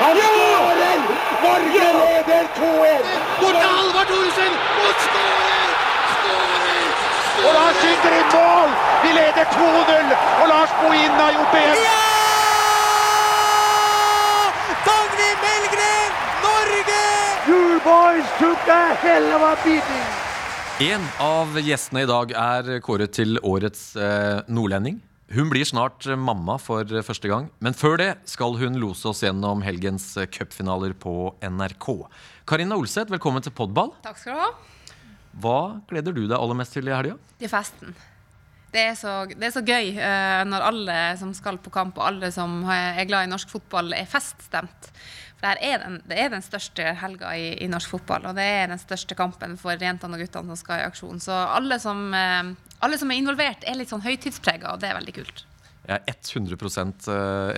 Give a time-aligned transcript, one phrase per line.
[0.00, 0.98] Han skårer!
[1.42, 3.08] Norge leder 2-1!
[3.40, 4.52] Bort til Halvard Thoresen!
[4.84, 5.68] Og skårer!
[7.46, 8.70] Og Lars skyter i mål!
[9.02, 10.14] Vi leder 2-0!
[10.42, 11.84] Og Lars Bohin har gjort det igjen!
[14.88, 17.02] Dagny Melgren, Norge!
[17.50, 20.08] You boys took a hell of a beating!
[20.80, 25.02] En av gjestene i dag er kåret til årets eh, nordlending.
[25.30, 29.06] Hun blir snart eh, mamma for eh, første gang, men før det skal hun lose
[29.06, 31.86] oss gjennom helgens eh, cupfinaler på NRK.
[32.50, 33.92] Karina Olseth, velkommen til Podball.
[34.02, 34.48] Takk skal du ha.
[35.38, 37.14] Hva gleder du deg aller mest til i helga?
[37.38, 37.94] Til festen.
[38.74, 39.92] Det er så, det er så gøy
[40.46, 44.10] når alle som skal på kamp, og alle som er glad i norsk fotball, er
[44.10, 44.90] feststemt.
[45.38, 48.46] For det, er den, det er den største helga i, i norsk fotball, og det
[48.46, 51.22] er den største kampen for jentene og guttene som skal i aksjon.
[51.22, 52.10] Så alle som,
[52.80, 55.44] alle som er involvert, er litt sånn høytidsprega, og det er veldig kult.
[55.88, 57.08] Jeg er 100%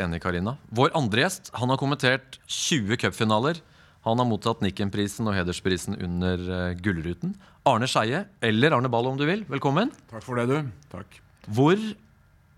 [0.00, 0.56] enig, Karina.
[0.72, 3.60] Vår andre gjest han har kommentert 20 cupfinaler.
[4.06, 7.36] Han har mottatt Nikken-prisen og hedersprisen under eh, Gullruten.
[7.68, 9.92] Arne Skeie, eller Arne Ball om du vil, velkommen.
[10.10, 10.72] Takk for det, du.
[10.90, 11.20] Takk.
[11.46, 11.78] Hvor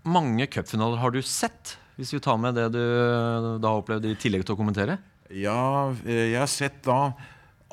[0.09, 2.81] mange cupfinaler har du sett, hvis vi tar med det du
[3.61, 4.97] da har opplevd i tillegg til å kommentere?
[5.29, 7.13] Ja, eh, jeg har sett da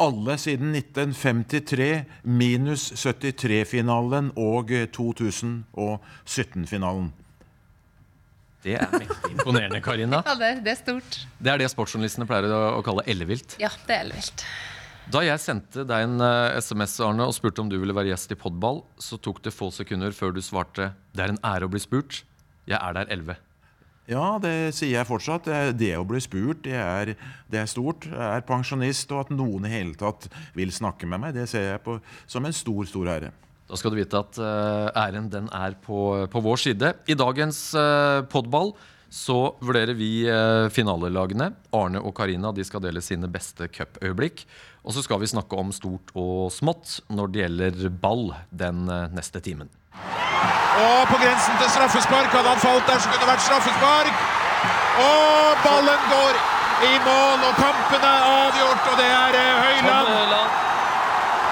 [0.01, 7.13] alle siden 1953 minus 73-finalen og eh, 2017-finalen.
[8.63, 10.23] Det er mektig imponerende, Karina.
[10.27, 11.27] Ja, det, det er stort.
[11.43, 13.57] Det er det sportsjournalistene pleier å, å kalle ellevilt.
[13.63, 14.45] Ja, det er ellevilt.
[15.13, 18.33] Da jeg sendte deg en eh, SMS Arne, og spurte om du ville være gjest
[18.35, 21.73] i Podball, så tok det få sekunder før du svarte 'Det er en ære å
[21.73, 22.23] bli spurt'.
[22.71, 23.35] Jeg er der 11.
[24.11, 25.47] Ja, det sier jeg fortsatt.
[25.79, 27.15] Det, å bli spurt, det er,
[27.51, 28.09] det er stort.
[28.11, 30.27] Jeg er pensjonist, og at noen i hele tatt
[30.59, 33.31] vil snakke med meg, det ser jeg på som en stor, stor ære.
[33.71, 36.91] Da skal du vite at eh, æren den er på, på vår side.
[37.09, 38.75] I dagens uh, podball
[39.13, 41.51] så vurderer vi eh, finalelagene.
[41.77, 44.47] Arne og Karina de skal dele sine beste cupøyeblikk.
[44.83, 49.11] Og så skal vi snakke om stort og smått når det gjelder ball den eh,
[49.13, 49.69] neste timen.
[50.83, 52.33] Og på grensen til straffespark.
[52.33, 54.27] Hadde han falt der, så kunne det vært straffespark.
[55.03, 56.43] Og ballen går
[56.89, 58.91] i mål, og kampen er avgjort.
[58.93, 60.61] Og det er eh, Høyland.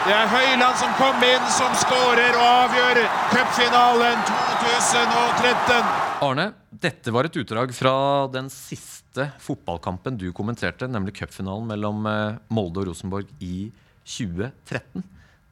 [0.01, 3.03] Det er Høyland som kom inn, som skårer og avgjør
[3.34, 4.23] cupfinalen
[4.62, 5.91] 2013.
[6.25, 7.93] Arne, dette var et utdrag fra
[8.33, 13.69] den siste fotballkampen du kommenterte, nemlig cupfinalen mellom eh, Molde og Rosenborg i
[14.09, 15.05] 2013.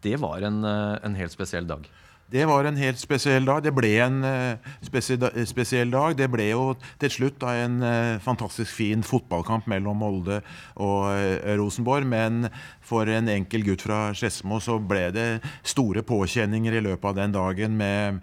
[0.05, 1.85] Det var en, eh, en helt spesiell dag.
[2.31, 3.63] Det var en helt spesiell dag.
[3.65, 6.13] Det ble en eh, spesiell, spesiell dag.
[6.19, 6.65] Det ble jo
[7.01, 10.43] til slutt en eh, fantastisk fin fotballkamp mellom Molde
[10.77, 12.05] og eh, Rosenborg.
[12.05, 12.51] Men
[12.85, 15.29] for en enkel gutt fra Skedsmo så ble det
[15.65, 18.21] store påkjenninger i løpet av den dagen med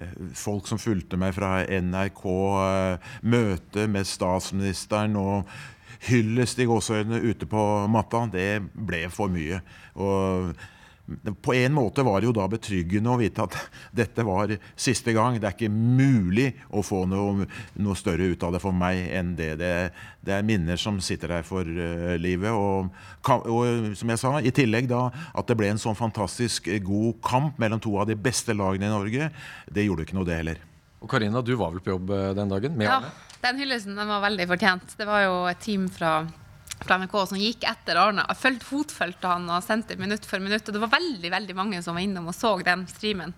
[0.00, 2.26] eh, folk som fulgte meg fra NRK,
[2.66, 5.46] eh, møte med statsministeren og
[6.10, 8.26] hyllest i gåseøynene ute på matta.
[8.34, 9.62] Det ble for mye.
[9.94, 10.56] Og
[11.44, 13.56] på en måte var det jo da betryggende å vite at
[14.00, 15.36] dette var siste gang.
[15.36, 17.44] Det er ikke mulig å få noe,
[17.76, 19.50] noe større ut av det for meg enn det.
[19.60, 19.72] Det,
[20.24, 22.52] det er minner som sitter der for uh, livet.
[22.56, 22.88] Og,
[23.28, 27.20] og som jeg sa, i tillegg da at det ble en sånn fantastisk eh, god
[27.24, 29.28] kamp mellom to av de beste lagene i Norge,
[29.68, 30.62] det gjorde ikke noe, det heller.
[31.04, 32.78] Og Karina, du var vel på jobb eh, den dagen?
[32.80, 33.12] Med Ja, Arne?
[33.44, 34.94] den hyllesten den var veldig fortjent.
[34.96, 36.14] Det var jo et team fra,
[36.88, 38.24] NRK som gikk etter Arne.
[38.28, 40.66] Jeg Følte, fotfølte han og sendte minutt for minutt.
[40.68, 43.34] Og det var veldig veldig mange som var innom og så den streamen.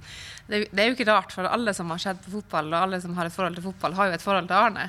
[0.46, 3.00] Det, det er jo ikke rart, for alle som har sett på fotball, og alle
[3.02, 4.88] som har et forhold til fotball, har jo et forhold til Arne.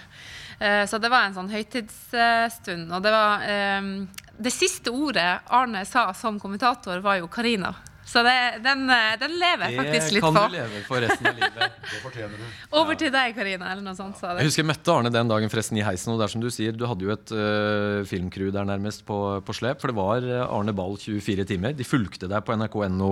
[0.60, 2.90] Eh, så det var en sånn høytidsstund.
[2.94, 3.92] Og det var eh,
[4.38, 7.74] Det siste ordet Arne sa som kommentator, var jo Karina.
[8.08, 10.30] Så det, den, eh, den lever jeg faktisk litt på.
[10.32, 11.90] Det kan du leve for resten av livet.
[12.80, 14.16] Over til deg, Karina, eller noe sånt.
[14.20, 14.46] Så det.
[14.46, 16.14] Jeg husker jeg møtte Arne den dagen forresten i heisen.
[16.14, 19.20] Og det er som du sier, du hadde jo et uh, filmcrew der nærmest på,
[19.44, 19.84] på slep.
[19.84, 21.76] For det var eh, Arne Ball 24 timer.
[21.76, 23.12] De fulgte deg på nrk.no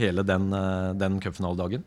[0.00, 1.86] hele den, uh, den cupfinaledagen.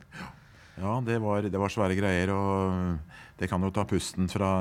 [0.77, 2.31] Ja, det var, det var svære greier.
[2.31, 4.51] og Det kan jo ta pusten fra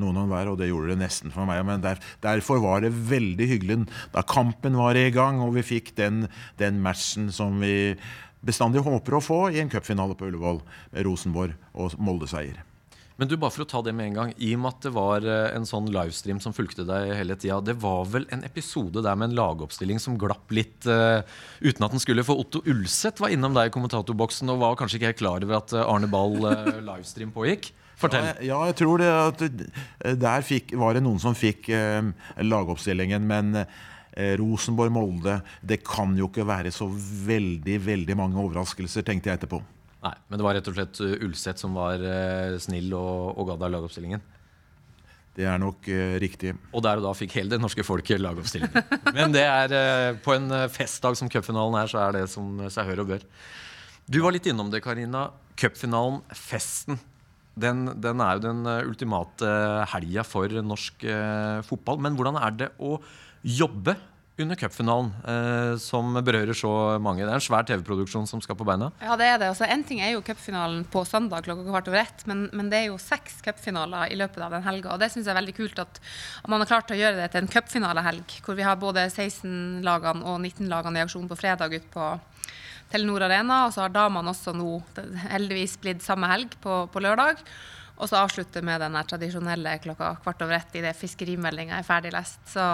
[0.00, 1.62] noen og hver, og det gjorde det nesten for meg.
[1.68, 3.78] Men der, derfor var det veldig hyggelig
[4.14, 6.26] da kampen var i gang, og vi fikk den,
[6.60, 7.94] den matchen som vi
[8.42, 10.60] bestandig håper å få i en cupfinale på Ullevål.
[11.06, 12.62] Rosenborg og Molde-seier.
[13.20, 14.90] Men du, bare for å ta det med en gang, i og med at det
[14.96, 19.04] var eh, en sånn livestream som fulgte deg hele tida, det var vel en episode
[19.04, 21.20] der med en lagoppstilling som glapp litt uh,
[21.60, 24.98] uten at den skulle, for Otto Ulseth var innom deg i kommentatorboksen og var kanskje
[24.98, 27.70] ikke helt klar over at eh, Arne Ball uh, livestream pågikk.
[28.02, 28.28] Fortell.
[28.28, 32.02] Ja, ja, jeg tror det at eh, der fikk, var det noen som fikk eh,
[32.42, 39.30] lagoppstillingen, men eh, Rosenborg-Molde Det kan jo ikke være så veldig, veldig mange overraskelser, tenkte
[39.30, 39.62] jeg etterpå.
[40.02, 43.52] Nei, men det var rett og slett uh, Ulseth som var eh, snill og, og
[43.52, 44.24] ga deg lagoppstillingen.
[45.32, 46.52] Det er nok eh, riktig.
[46.76, 48.84] Og der og da fikk hele det norske folket lagoppstillingen.
[49.16, 52.60] Men det er, eh, på en eh, festdag som cupfinalen er, så er det som
[52.72, 53.24] seg hør og bør.
[54.04, 55.30] Du var litt innom det, Karina.
[55.56, 57.00] Cupfinalen, festen.
[57.54, 59.50] Den, den er jo den eh, ultimate
[59.92, 62.00] helga for norsk eh, fotball.
[62.00, 62.96] Men hvordan er det å
[63.42, 63.96] jobbe
[64.40, 66.70] under cupfinalen, eh, som berører så
[67.02, 67.20] mange?
[67.22, 68.88] Det er en svær TV-produksjon som skal på beina.
[69.02, 69.50] Ja, det er det.
[69.52, 72.80] Altså, en ting er jo cupfinalen på søndag klokka kvart over ett, men, men det
[72.80, 74.94] er jo seks cupfinaler i løpet av den helga.
[74.94, 76.00] Og det syns jeg er veldig kult at,
[76.48, 80.40] man har klart å gjøre det til en cupfinalehelg, hvor vi har både 16-lagene og
[80.40, 82.12] 19-lagene i aksjon på fredag ut på
[82.92, 83.64] Telenor Arena.
[83.66, 84.78] Og så har damene også nå
[85.28, 87.40] heldigvis blitt samme helg på, på lørdag.
[88.02, 92.40] Og så avslutte med den tradisjonelle klokka kvart over ett idet fiskerimeldinga er ferdig lest.
[92.50, 92.64] Så,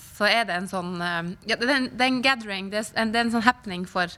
[0.00, 2.80] så er det en sånn eh, ja, det, er en, det er en gathering, det
[2.80, 4.14] er en, det er en sånn happening for,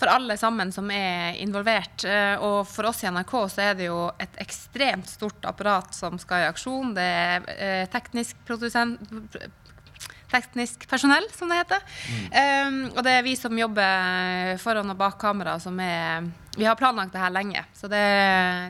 [0.00, 2.06] for alle sammen som er involvert.
[2.08, 6.18] Eh, Og for oss i NRK så er det jo et ekstremt stort apparat som
[6.18, 6.96] skal i aksjon.
[6.98, 9.04] Det er eh, teknisk produsent
[10.32, 11.82] teknisk personell, som det heter.
[12.32, 16.76] Um, og det er vi som jobber foran og bak kamera, som er Vi har
[16.76, 17.64] planlagt det her lenge.
[17.72, 18.04] Så det,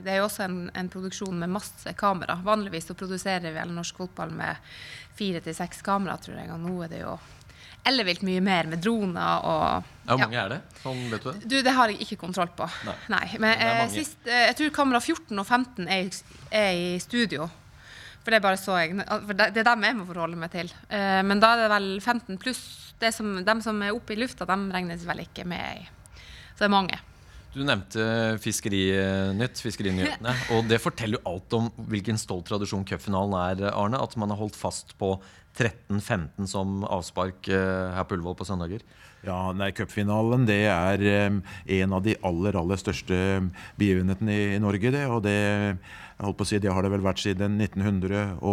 [0.05, 2.37] det er jo også en, en produksjon med masse kamera.
[2.44, 4.75] Vanligvis så produserer vi eller norsk fotball med
[5.19, 6.50] fire til seks kamera, tror jeg.
[6.55, 7.17] Og nå er det jo
[7.85, 10.61] ellevilt mye mer med droner og Hvor mange er det?
[10.82, 11.49] Sånn, vet du det?
[11.50, 12.69] du, det har jeg ikke kontroll på.
[13.11, 13.25] Nei.
[13.43, 16.23] Men det er eh, sist, eh, jeg tror kamera 14 og 15 er,
[16.62, 17.49] er i studio.
[18.22, 20.52] For det er bare så jeg for det, det er dem jeg må forholde meg
[20.54, 20.70] til.
[20.88, 22.62] Eh, men da er det vel 15 pluss.
[23.02, 25.88] Det som, dem som er oppe i lufta, dem regnes vel ikke med i.
[26.52, 27.00] Så det er mange.
[27.52, 28.04] Du nevnte
[28.40, 30.32] Fiskerinytt, Fiskerinyhetene.
[30.54, 34.00] Og det forteller jo alt om hvilken stolt tradisjon cupfinalen er, Arne.
[34.00, 35.16] At man har holdt fast på
[35.58, 38.84] 13-15 som avspark eh, her på Ullevål på søndager.
[39.22, 41.34] Ja, nei, Cupfinalen det er eh,
[41.76, 43.18] en av de aller aller største
[43.78, 44.94] begivenhetene i, i Norge.
[44.94, 45.36] det, og det,
[46.26, 48.50] holdt på å si, det har det vel vært siden 1902.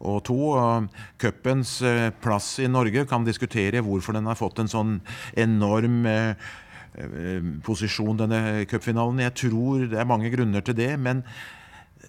[0.00, 0.88] og
[1.20, 4.98] Cupens eh, plass i Norge kan diskutere hvorfor den har fått en sånn
[5.36, 6.50] enorm eh,
[6.96, 9.24] eh, posisjon, denne cupfinalen.
[9.26, 10.94] Jeg tror det er mange grunner til det.
[10.98, 11.24] men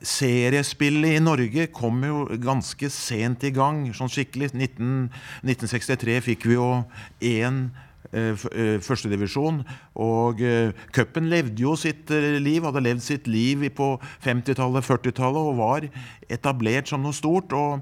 [0.01, 4.49] Seriespillet i Norge kom jo ganske sent i gang, sånn skikkelig.
[4.55, 5.11] 19,
[5.45, 6.69] 1963 fikk vi jo
[7.21, 7.67] én
[8.11, 9.61] førstedivisjon.
[10.01, 13.93] Og eh, cupen levde jo sitt eh, liv, hadde levd sitt liv på
[14.25, 15.89] 50-tallet, 40-tallet og var
[16.31, 17.55] etablert som noe stort.
[17.55, 17.81] og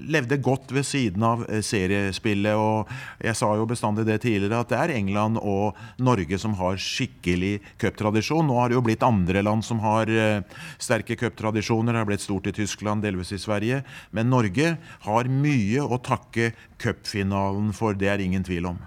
[0.00, 2.56] levde godt ved siden av eh, seriespillet.
[2.56, 2.88] og
[3.22, 7.58] Jeg sa jo bestandig det tidligere, at det er England og Norge som har skikkelig
[7.82, 8.46] cuptradisjon.
[8.48, 10.40] Nå har det jo blitt andre land som har eh,
[10.82, 11.92] sterke cuptradisjoner.
[11.92, 13.82] Det har blitt stort i Tyskland, delvis i Sverige.
[14.10, 14.76] Men Norge
[15.06, 18.82] har mye å takke cupfinalen for, det er ingen tvil om.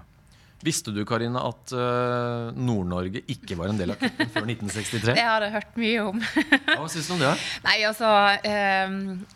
[0.66, 5.14] Visste du Karina, at eh, Nord-Norge ikke var en del av kuppen før 1963?
[5.14, 6.22] Det har jeg hørt mye om.
[6.42, 7.34] Ja, Hva syns du om det?
[7.68, 8.14] Nei, altså
[8.48, 9.26] Um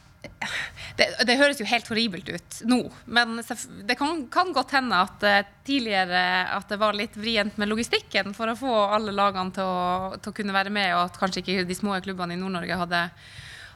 [0.97, 2.79] det, det høres jo helt horribelt ut nå,
[3.17, 3.41] men
[3.89, 6.23] det kan, kan godt hende at eh, tidligere
[6.53, 10.33] at det var litt vrient med logistikken for å få alle lagene til å, til
[10.33, 13.03] å kunne være med, og at kanskje ikke de små klubbene i Nord-Norge hadde,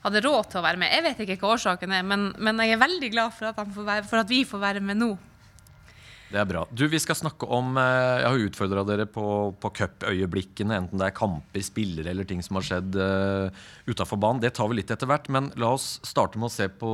[0.05, 0.93] hadde råd til å være med.
[0.93, 3.65] Jeg vet ikke hva årsaken er, men, men jeg er veldig glad for at,
[4.11, 5.15] for at vi får være med nå.
[6.27, 6.65] Det er bra.
[6.75, 9.27] Du, Vi skal snakke om eh, Jeg har utfordra dere på,
[9.63, 14.43] på cupøyeblikkene, enten det er kamper, spillere eller ting som har skjedd uh, utafor banen.
[14.43, 16.91] Det tar vi litt etter hvert, men la oss starte med å se på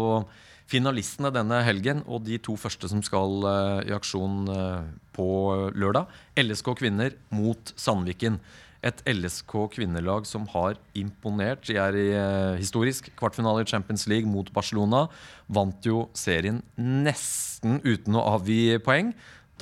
[0.70, 2.04] finalistene denne helgen.
[2.04, 4.84] Og de to første som skal uh, i aksjon uh,
[5.16, 5.28] på
[5.76, 6.12] lørdag.
[6.40, 8.38] LSK kvinner mot Sandviken.
[8.82, 11.62] Et LSK kvinnelag som har imponert.
[11.68, 15.04] De er i eh, historisk kvartfinale i Champions League mot Barcelona.
[15.46, 19.12] Vant jo serien nesten uten å avgi poeng.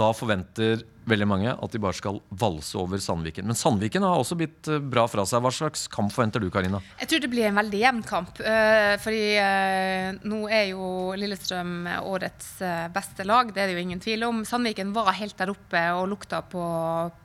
[0.00, 3.46] Da forventer veldig mange at de bare skal valse over Sandviken.
[3.48, 5.42] Men Sandviken har også blitt eh, bra fra seg.
[5.44, 6.80] Hva slags kamp forventer du, Karina?
[7.02, 8.40] Jeg tror det blir en veldig jevn kamp.
[8.40, 10.88] eh, fordi eh, nå er jo
[11.18, 12.50] Lillestrøm årets
[12.94, 14.42] beste lag, det er det jo ingen tvil om.
[14.48, 16.64] Sandviken var helt der oppe og lukta på,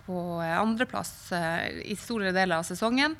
[0.05, 1.13] på andreplass
[1.85, 3.15] i store deler av sesongen.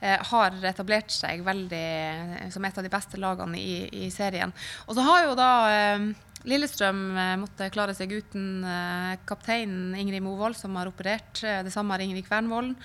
[0.00, 4.52] Har etablert seg veldig som et av de beste lagene i, i serien.
[4.86, 5.50] Og så har jo da
[6.46, 11.42] Lillestrøm eh, måtte klare seg uten eh, kapteinen Ingrid Movold, som har operert.
[11.42, 12.76] Eh, det samme har Ingrid Kvernvollen.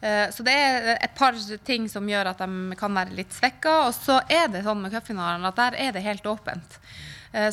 [0.00, 3.76] Eh, så det er et par ting som gjør at de kan være litt svekka.
[3.88, 6.80] Og så er det sånn med cupfinalen at der er det helt åpent.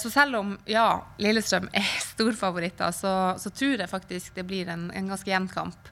[0.02, 4.88] Så selv om ja, Lillestrøm er storfavoritter, så, så tror jeg faktisk det blir en,
[4.90, 5.92] en ganske jevn kamp.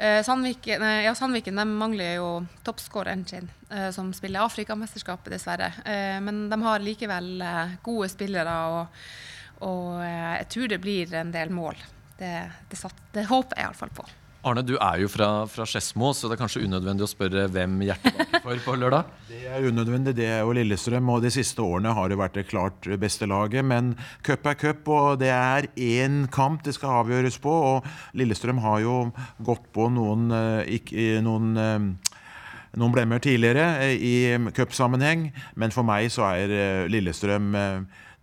[0.00, 2.28] Eh, Sandviken, ja, Sandviken mangler jo
[2.64, 5.72] toppskåreren sin, eh, som spiller Afrikamesterskapet, dessverre.
[5.84, 7.42] Eh, Men de har likevel
[7.82, 9.02] gode spillere, og,
[9.60, 11.76] og jeg tror det blir en del mål.
[12.16, 12.32] Det,
[12.70, 14.08] det, satt, det håper jeg iallfall på.
[14.40, 17.74] Arne, du er jo fra, fra Skedsmo, så det er kanskje unødvendig å spørre hvem
[17.84, 19.04] hjertet banker for på lørdag?
[19.30, 20.14] Det er unødvendig.
[20.16, 23.64] Det er jo Lillestrøm, og de siste årene har det vært det klart beste laget.
[23.66, 23.92] Men
[24.26, 27.50] cup er cup, og det er én kamp det skal avgjøres på.
[27.50, 28.96] Og Lillestrøm har jo
[29.44, 32.14] gått på noen, eh, noen eh,
[32.78, 37.52] noen blemmer tidligere eh, i cupsammenheng, men for meg så er Lillestrøm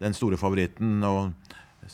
[0.01, 1.03] den store favoritten.
[1.03, 1.33] og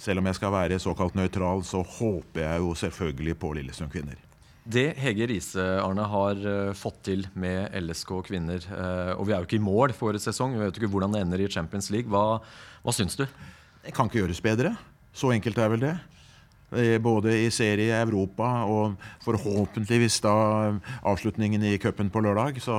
[0.04, 4.20] selv om jeg skal være såkalt nøytral, så håper jeg jo selvfølgelig på Lillestrøm kvinner.
[4.64, 9.42] Det Hege Riise Arne, har uh, fått til med LSK kvinner, uh, og vi er
[9.42, 12.12] jo ikke i mål for sesong, vi vet ikke hvordan det ender i Champions League.
[12.12, 12.40] Hva,
[12.84, 13.26] hva syns du?
[13.84, 14.76] Det kan ikke gjøres bedre.
[15.14, 15.94] Så enkelt er vel det.
[16.75, 20.34] Eh, både i serie Europa og forhåpentligvis da
[21.06, 22.60] avslutningen i cupen på lørdag.
[22.63, 22.75] Så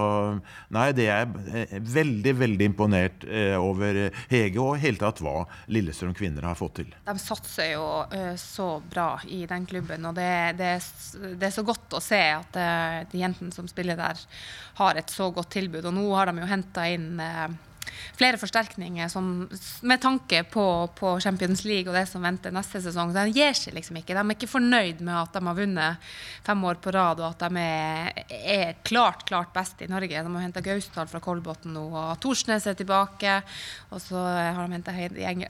[0.74, 6.14] nei, det er eh, veldig, veldig imponert eh, over Hege og helt tatt hva Lillestrøm
[6.16, 6.94] kvinner har fått til.
[7.06, 7.84] De satser jo
[8.40, 10.72] så bra i den klubben, og det, det,
[11.38, 12.58] det er så godt å se at
[13.10, 14.18] de jentene som spiller der,
[14.80, 15.84] har et så godt tilbud.
[15.86, 17.22] Og nå har de jo henta inn
[18.18, 19.48] flere forsterkninger som,
[19.82, 20.66] med tanke på,
[20.98, 23.14] på, Champions League og det som venter neste sesong.
[23.14, 24.14] De gir seg liksom ikke.
[24.16, 26.12] De er ikke fornøyd med at de har vunnet
[26.46, 28.22] fem år på rad, og at de er,
[28.54, 30.22] er klart, klart best i Norge.
[30.24, 33.40] De har henta Gausdal fra Kolbotn nå, og Torsnes er tilbake.
[33.90, 34.96] Og så har de henta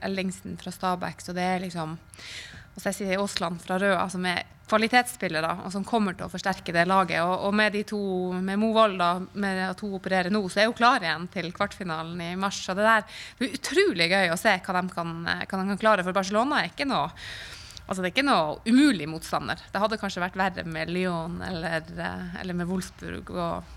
[0.05, 1.23] Ellingsen fra Stabæk.
[1.23, 1.97] Så det er liksom
[2.75, 6.87] og Cecilie Aasland fra Røa, som er kvalitetsspillere og som kommer til å forsterke det
[6.89, 7.21] laget.
[7.23, 7.99] Og, og med de to,
[8.33, 12.21] med Mo da, med at hun opererer nå, så er hun klar igjen til kvartfinalen
[12.21, 12.63] i mars.
[12.69, 13.05] Og det, der,
[13.37, 16.63] det er utrolig gøy å se hva de kan, hva de kan klare, for Barcelona
[16.63, 17.11] er ikke noe
[17.85, 19.59] Altså Det er ikke noe umulig motstander.
[19.69, 21.83] Det hadde kanskje vært verre med Lyon eller,
[22.41, 23.75] eller med Wolfsburg og,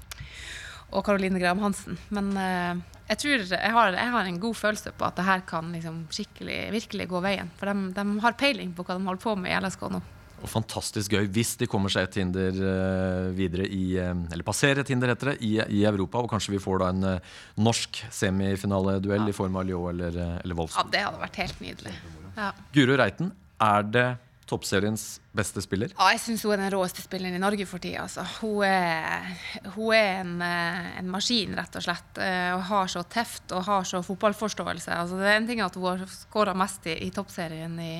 [1.04, 1.98] Caroline Graham Hansen.
[2.16, 2.80] Men uh,
[3.10, 6.06] jeg tror jeg har, jeg har, en god følelse på at det her kan liksom
[6.08, 7.52] skikkelig, virkelig gå veien.
[7.60, 10.00] For de, de har peiling på hva de holder på med i LSK nå.
[10.38, 14.84] Og fantastisk gøy hvis de kommer seg et hinder uh, videre i uh, Eller passerer
[14.84, 16.22] et hinder, heter det, i, i, Europa.
[16.22, 19.32] Og kanskje vi får da en uh, norsk semifinaleduell ja.
[19.32, 20.86] i form av Lyon eller, eller Wolfsburg.
[20.86, 21.98] Ja, det hadde vært helt nydelig.
[22.38, 22.48] Ja.
[22.74, 23.32] Guro Reiten,
[23.66, 24.08] er det
[24.48, 25.90] toppseriens beste spiller?
[25.92, 28.06] Ja, jeg syns hun er den råeste spilleren i Norge for tida.
[28.06, 28.22] Altså.
[28.38, 29.26] Hun er,
[29.74, 32.20] hun er en, en, maskin, rett og slett.
[32.54, 34.94] Og har så teft og har så fotballforståelse.
[34.94, 37.96] Altså, det er en ting at hun har skåra mest i, i toppserien i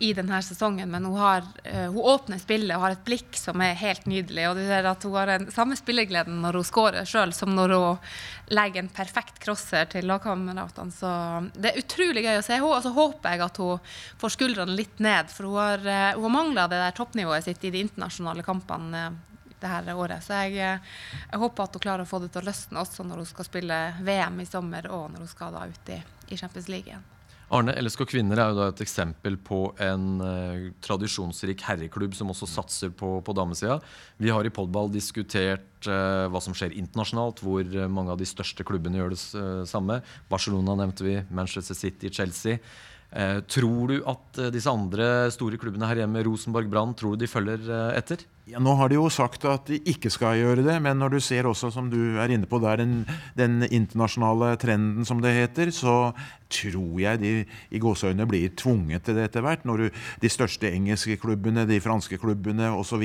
[0.00, 3.60] i denne sesongen, men hun, har, uh, hun, åpner spillet og har et blikk som
[3.60, 4.46] er helt nydelig.
[4.48, 7.74] og du ser at Hun har den samme spillegleden når hun skårer sjøl, som når
[7.76, 8.10] hun
[8.48, 10.94] legger en perfekt crosser til lagkameratene.
[10.96, 11.10] Så
[11.52, 12.70] det er utrolig gøy å se henne.
[12.70, 13.92] Og så håper jeg at hun
[14.22, 17.68] får skuldrene litt ned, for hun har, uh, hun har mangla det der toppnivået sitt
[17.68, 19.10] i de internasjonale kampene.
[19.10, 19.26] Uh,
[19.60, 20.24] det her året.
[20.24, 23.20] Så jeg, jeg, håper at hun klarer å få det til å løsne også når
[23.20, 26.00] hun skal spille VM i sommer og når hun skal da ut i,
[26.32, 27.04] i Champions League igjen.
[27.50, 32.46] Arne, LSK Kvinner er jo da et eksempel på en uh, tradisjonsrik herreklubb som også
[32.46, 33.80] satser på, på damesida.
[34.22, 38.28] Vi har i Podball diskutert uh, hva som skjer internasjonalt, hvor uh, mange av de
[38.30, 39.20] største klubbene gjør det
[39.66, 39.98] samme.
[40.30, 42.62] Barcelona nevnte vi, Manchester City, Chelsea.
[43.10, 47.24] Eh, tror du at eh, disse andre store klubbene her hjemme, Rosenborg, Brann, tror du
[47.24, 48.22] de følger eh, etter?
[48.50, 51.18] Ja, nå har de jo sagt at de ikke skal gjøre det, men når du
[51.22, 53.02] ser også, som du er inne på der, den,
[53.38, 56.12] den internasjonale trenden, som det heter, så
[56.50, 57.34] tror jeg de
[57.74, 59.66] i gåseøynene blir tvunget til det etter hvert.
[59.66, 63.04] Når du, de største engelske klubbene, de franske klubbene osv.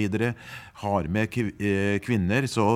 [0.85, 1.33] har med
[2.05, 2.69] kvinner, så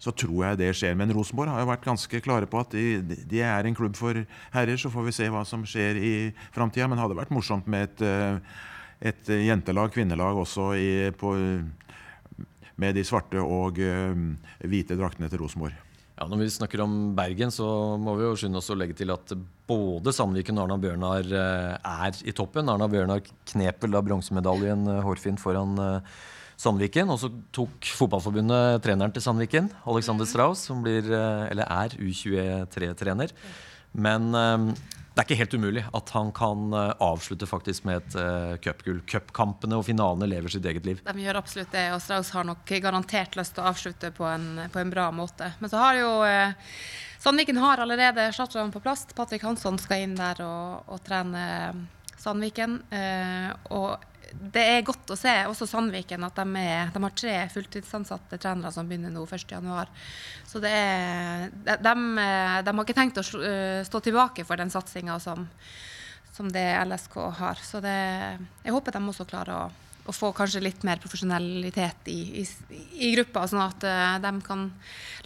[0.00, 0.96] så tror jeg det skjer.
[0.96, 4.16] Men Rosenborg har jo vært ganske klare på at de, de er en klubb for
[4.54, 4.80] herrer.
[4.80, 6.14] Så får vi se hva som skjer i
[6.54, 6.88] framtida.
[6.88, 8.56] Men det hadde vært morsomt med et, eh,
[9.12, 10.88] et jentelag, kvinnelag, også i,
[11.20, 11.34] på,
[12.80, 14.16] med de svarte og uh,
[14.64, 15.76] hvite draktene til Rosenborg.
[16.16, 17.66] Ja, når vi snakker om Bergen, så
[18.00, 19.32] må vi jo skynde oss å legge til at
[19.68, 22.72] både Sandviken og Arna Bjørnar uh, er i toppen.
[22.72, 23.20] Arna Bjørnar
[23.52, 25.76] knep vel da bronsemedaljen hårfint foran
[26.60, 27.10] Sandviken.
[27.12, 30.32] Og så tok Fotballforbundet treneren til Sandviken, Alexander mm.
[30.32, 33.32] Strauss, som blir, eh, eller er U23-trener.
[33.96, 38.18] Men um, det er ikke helt umulig at han kan uh, avslutte faktisk med et
[38.20, 39.00] uh, cupgull.
[39.10, 41.00] Cupkampene og finalene lever sitt eget liv.
[41.06, 44.66] De gjør absolutt det, og Strauss har nok garantert lyst til å avslutte på en,
[44.70, 45.50] på en bra måte.
[45.58, 46.76] Men så har jo uh,
[47.20, 49.08] Sandviken har allerede erstatterne på plass.
[49.16, 51.42] Patrick Hansson skal inn der og, og trene
[52.20, 52.78] Sandviken.
[53.72, 58.38] og det er godt å se også Sandviken at de, er, de har tre fulltidsansatte
[58.40, 59.92] trenere som begynner nå 1.1.
[60.46, 61.94] Så det er, de, de,
[62.66, 65.46] de, har ikke tenkt å eh, stå tilbake for den satsinga som,
[66.32, 67.62] som, det LSK har.
[67.64, 67.96] Så det,
[68.64, 69.64] jeg håper de også klarer å,
[70.06, 72.46] å få kanskje litt mer profesjonalitet i, i,
[73.06, 74.68] i gruppa, sånn at uh, de kan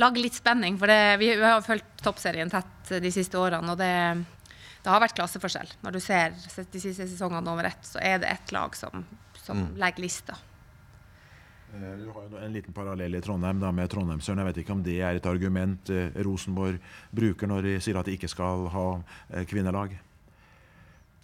[0.03, 0.81] lage litt spenning.
[0.81, 3.77] For det, vi, vi har fulgt toppserien tett de siste årene.
[3.77, 3.95] og det
[4.85, 5.71] det har vært klasseforskjell.
[5.85, 9.07] Når du ser de siste sesongene over ett, så er det ett lag som,
[9.41, 9.71] som mm.
[9.81, 10.37] legger lista.
[11.75, 14.43] Eh, Du har jo en liten parallell i Trondheim da, med Trondheimsøren.
[14.43, 16.77] Jeg vet ikke om det er et argument eh, Rosenborg
[17.17, 18.89] bruker når de sier at de ikke skal ha
[19.33, 19.97] eh, kvinnelag.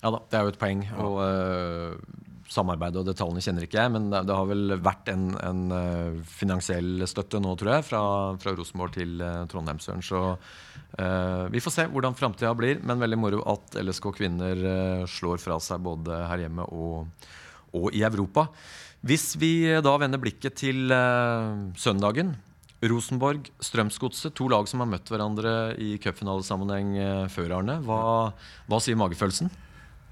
[0.01, 0.87] Ja da, det er jo et poeng.
[0.97, 5.29] Og uh, Samarbeidet og detaljene kjenner ikke jeg, men det, det har vel vært en,
[5.39, 8.03] en eh, finansiell støtte nå, tror jeg, fra,
[8.43, 10.03] fra Rosenborg til uh, Trondheimsøren.
[10.03, 15.09] Så uh, vi får se hvordan framtida blir, men veldig moro at LSK kvinner uh,
[15.09, 17.29] slår fra seg både her hjemme og,
[17.79, 18.49] og i Europa.
[19.01, 22.35] Hvis vi da vender blikket til eh, søndagen.
[22.81, 27.79] Rosenborg, Strømsgodset, to lag som har møtt hverandre i cupfinalesammenheng eh, før, Arne.
[27.85, 28.01] Hva,
[28.69, 29.53] hva sier magefølelsen?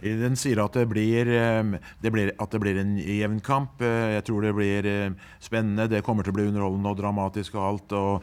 [0.02, 3.80] Den sier at det blir, eh, det blir, at det blir en jevn kamp.
[3.82, 5.10] Eh, Jeg tror det blir eh,
[5.42, 5.88] spennende.
[5.90, 7.92] Det kommer til å bli underholdende og dramatisk og alt.
[7.92, 8.22] Og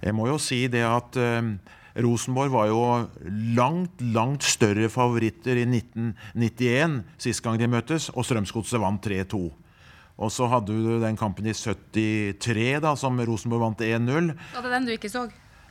[0.00, 1.42] jeg må jo si det at eh,
[2.00, 2.80] Rosenborg var jo
[3.56, 9.40] langt, langt større favoritter i 1991, sist gang de møttes, og Strømsgodset vant 3-2.
[10.20, 14.32] Og så hadde du den kampen i 73, da, som Rosenborg vant 1-0.
[14.54, 15.26] Var det den du ikke så?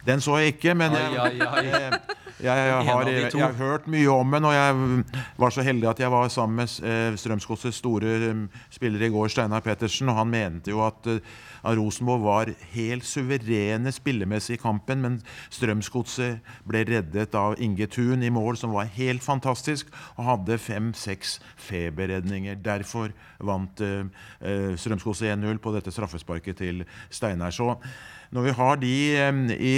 [0.06, 2.00] Den så jeg ikke, men jeg, Ai, ai, ai.
[2.40, 5.04] Jeg, jeg, har, jeg, jeg, har hørt mye om den, og jeg
[5.42, 9.28] var så heldig at jeg var sammen med eh, Strømsgodsets store eh, spiller i går,
[9.34, 11.20] Steinar Pettersen, og han mente jo at, eh,
[11.76, 15.18] Rosenborg var helt suverene spillemessig i kampen, men
[15.52, 21.40] Strømsgodset ble reddet av Inge Thun i mål, som var helt fantastisk, og hadde fem-seks
[21.60, 22.56] feberredninger.
[22.64, 23.12] Derfor
[23.44, 24.08] vant uh,
[24.80, 27.52] Strømsgodset 1-0 på dette straffesparket til Steinar.
[27.52, 27.76] Så
[28.36, 28.94] når vi har de
[29.56, 29.74] i,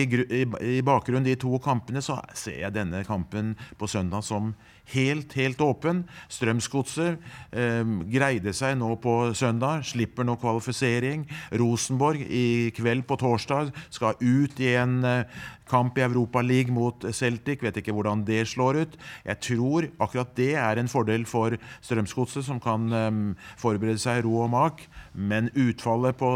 [0.75, 4.51] i bakgrunnen, de to kampene, så ser jeg denne kampen på søndag som
[4.91, 6.03] helt, helt åpen.
[6.31, 7.21] Strømsgodset
[7.55, 11.25] eh, greide seg nå på søndag, slipper nå kvalifisering.
[11.61, 15.41] Rosenborg i kveld på torsdag skal ut i en eh,
[15.71, 17.63] kamp i Europa League mot Celtic.
[17.63, 18.99] Vet ikke hvordan det slår ut.
[19.27, 23.11] Jeg tror akkurat det er en fordel for Strømsgodset, som kan eh,
[23.61, 24.85] forberede seg ro og mak.
[25.15, 26.31] Men utfallet på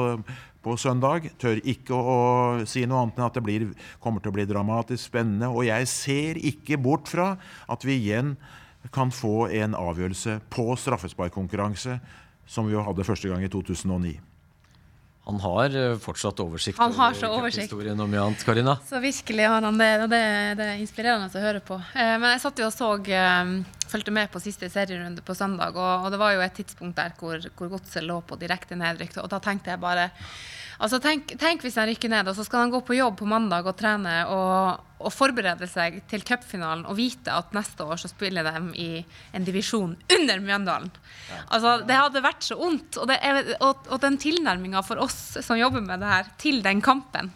[0.65, 1.29] på søndag.
[1.41, 2.17] Tør ikke å,
[2.60, 3.69] å si noe annet enn at det blir,
[4.03, 5.51] kommer til å bli dramatisk spennende.
[5.53, 7.36] Og jeg ser ikke bort fra
[7.72, 8.36] at vi igjen
[8.93, 12.00] kan få en avgjørelse på straffesparkkonkurranse,
[12.46, 14.18] som vi jo hadde første gang i 2009.
[15.25, 17.66] Han har eh, fortsatt oversikt Han har så over oversikt.
[17.66, 18.75] cuphistorien og mye annet, Karina.
[18.85, 20.22] Så virkelig har han det, og det,
[20.59, 21.79] det er inspirerende å høre på.
[21.98, 23.55] Eh, men jeg satt jo og så, eh,
[23.89, 27.18] fulgte med på siste serierunde på søndag, og, og det var jo et tidspunkt der
[27.18, 30.11] hvor, hvor godset lå på direkte nedrykk, og da tenkte jeg bare
[30.75, 33.29] Altså tenk, tenk hvis han rykker ned, og så skal han gå på jobb på
[33.29, 38.11] mandag og trene og, og forberede seg til cupfinalen og vite at neste år så
[38.11, 38.90] spiller de i
[39.35, 40.92] en divisjon under Mjøndalen.
[41.48, 43.00] Altså, det hadde vært så vondt.
[43.00, 46.83] Og, er, og, og den tilnærminga for oss som jobber med det her, til den
[46.83, 47.31] kampen,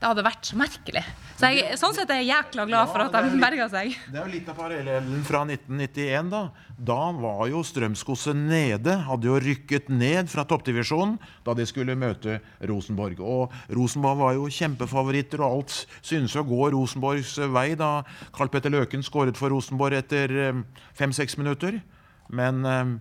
[0.00, 1.02] det hadde vært så merkelig.
[1.38, 3.94] Så jeg, sånn sett er jeg jækla glad for at de berga seg.
[4.10, 6.30] Det er jo litt av parallellen fra 1991.
[6.34, 6.42] Da
[6.74, 12.40] Da var jo Strømsgodset nede, hadde jo rykket ned fra toppdivisjonen da de skulle møte
[12.66, 13.20] Rosenborg.
[13.22, 18.02] Og Rosenborg var jo kjempefavoritter, og alt synes å gå Rosenborgs vei da
[18.34, 20.64] Karl Petter Løken skåret for Rosenborg etter
[20.98, 21.78] fem-seks minutter.
[22.34, 22.94] Men eh,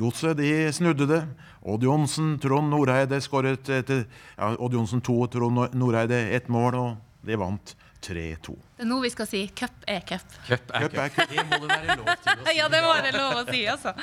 [0.00, 1.20] Godset de snudde det.
[1.68, 4.04] Odd Johnsen, Trond Noreide skåret etter
[4.38, 8.54] ja, Odd Johnsen to, Trond Nor- Noreide ett mål, og de vant 3-2.
[8.76, 10.24] Det er nå vi skal si cup er cup.
[10.48, 11.14] Cup er Cup er cup.
[11.14, 11.30] cup.
[11.36, 12.56] Det må det være lov til å si.
[12.58, 13.94] Ja, det må det lov å si, altså.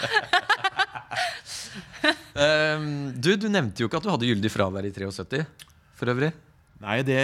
[2.38, 2.88] um,
[3.24, 5.44] du, du nevnte jo ikke at du hadde gyldig fravær i 73,
[5.98, 6.32] for øvrig.
[6.82, 7.16] Nei, det,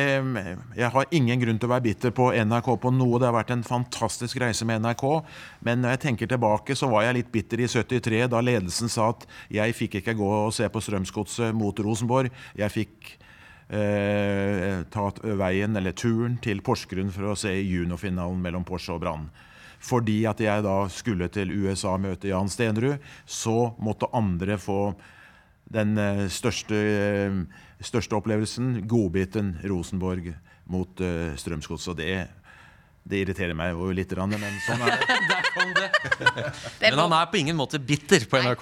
[0.78, 3.18] jeg har ingen grunn til å være bitter på NRK på noe.
[3.18, 5.06] Det har vært en fantastisk reise med NRK.
[5.66, 9.10] Men når jeg tenker tilbake, så var jeg litt bitter i 73, da ledelsen sa
[9.16, 12.30] at jeg fikk ikke gå og se på Strømsgodset mot Rosenborg.
[12.60, 13.12] Jeg fikk
[13.74, 15.10] eh, ta
[15.42, 19.28] veien, eller turen, til Porsgrunn for å se juniorfinalen mellom Porsche og Brann.
[19.82, 24.92] Fordi at jeg da skulle til USA møte Jan Stenrud, så måtte andre få
[25.74, 30.32] den eh, største, eh, største opplevelsen, godbiten Rosenborg
[30.72, 31.94] mot uh, Strømsgodset.
[31.94, 32.28] Og det,
[33.08, 35.18] det irriterer meg jo litt, men sånn er det.
[35.32, 35.88] Der kom det.
[36.82, 38.54] Men han er på ingen måte bitter på nei.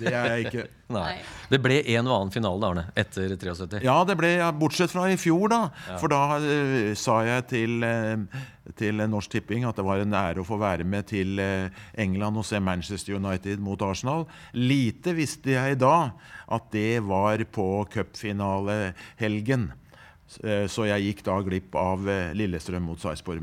[0.00, 0.66] Det er jeg ikke.
[0.96, 1.16] Nei.
[1.50, 3.80] Det ble en og annen finale, Arne, etter 73.
[3.82, 5.60] Ja, det ble, ja, bortsett fra i fjor, da.
[5.98, 8.44] For da uh, sa jeg til, eh,
[8.78, 12.40] til Norsk Tipping at det var en ære å få være med til eh, England
[12.40, 14.26] og se Manchester United mot Arsenal.
[14.54, 16.12] Lite visste jeg da
[16.46, 19.70] at det var på cupfinalehelgen.
[20.42, 23.42] Eh, Så jeg gikk da glipp av eh, Lillestrøm mot Sarpsborg.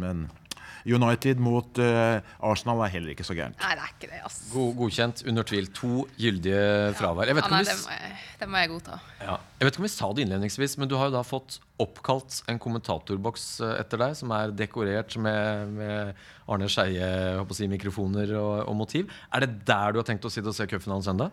[0.86, 3.56] United mot eh, Arsenal er heller ikke så gærent.
[3.62, 4.44] Nei, det er ikke det, altså.
[4.54, 5.70] God, godkjent, under tvil.
[5.80, 6.64] To gyldige
[7.00, 7.30] fravær.
[7.32, 8.98] Jeg vet, Ja, ikke om nei, vi, det, må jeg, det må jeg godta.
[9.22, 9.38] ja.
[9.60, 12.42] jeg vet ikke om vi sa det innledningsvis, men du har jo da fått oppkalt
[12.52, 18.54] en kommentatorboks eh, etter deg, som er dekorert med, med Arne Skeie-mikrofoner si, mikrofoner og,
[18.68, 19.12] og motiv.
[19.34, 21.32] Er det der du har tenkt å sitte og se cupfinalen søndag?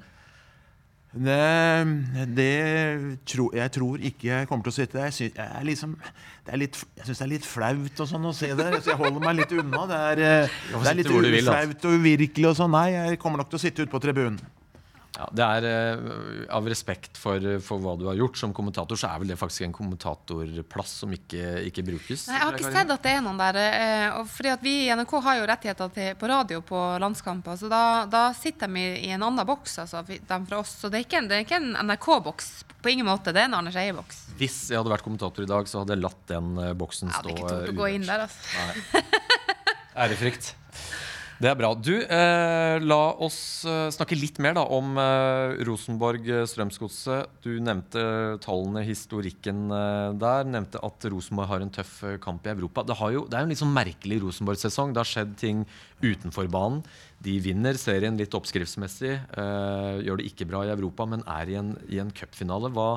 [1.10, 2.50] Det, det
[3.26, 5.08] tro, jeg tror ikke jeg kommer til å sitte der.
[5.08, 5.96] Jeg synes, jeg liksom,
[6.62, 9.24] litt, jeg syns det er litt flaut og sånn å se der, Så jeg holder
[9.24, 9.82] meg litt unna.
[9.90, 10.22] Det er,
[10.70, 11.44] det er litt altså.
[11.50, 12.74] flaut og uvirkelig og sånn.
[12.76, 14.38] Nei, jeg kommer nok til å sitte ute på tribunen.
[15.16, 16.02] Ja, det er eh,
[16.54, 19.64] Av respekt for, for hva du har gjort som kommentator, så er vel det faktisk
[19.66, 22.28] en kommentatorplass som ikke, ikke brukes.
[22.30, 23.58] Nei, jeg har ikke sett at det er noen der.
[23.58, 27.58] eh, Og fordi at Vi i NRK har jo rettigheter til, på radio på landskamper,
[27.58, 29.78] så da, da sitter de i, i en annen boks.
[29.82, 30.76] Altså, de fra oss.
[30.78, 33.34] Så det er ikke en, det ikke en NRK-boks på ingen måte.
[33.34, 34.22] Det er en Arne Skeie-boks.
[34.40, 37.18] Hvis jeg hadde vært kommentator i dag, så hadde jeg latt den eh, boksen stå
[37.18, 38.24] hadde ikke tort eh, å gå inn der.
[38.28, 39.04] altså.
[40.06, 40.54] Ærefrykt.
[41.40, 41.70] Det er bra.
[41.72, 47.38] Du, eh, la oss eh, snakke litt mer da om eh, Rosenborg-Strømsgodset.
[47.40, 48.02] Du nevnte
[48.44, 50.44] tallene, historikken eh, der.
[50.44, 52.84] Nevnte at Rosenborg har en tøff eh, kamp i Europa.
[52.84, 54.92] Det, jo, det er jo en litt sånn merkelig Rosenborg-sesong.
[54.92, 55.64] Det har skjedd ting
[56.04, 56.84] utenfor banen.
[57.24, 59.16] De vinner serien litt oppskriftsmessig.
[59.16, 62.68] Eh, gjør det ikke bra i Europa, men er i en, i en cupfinale.
[62.76, 62.90] Hva,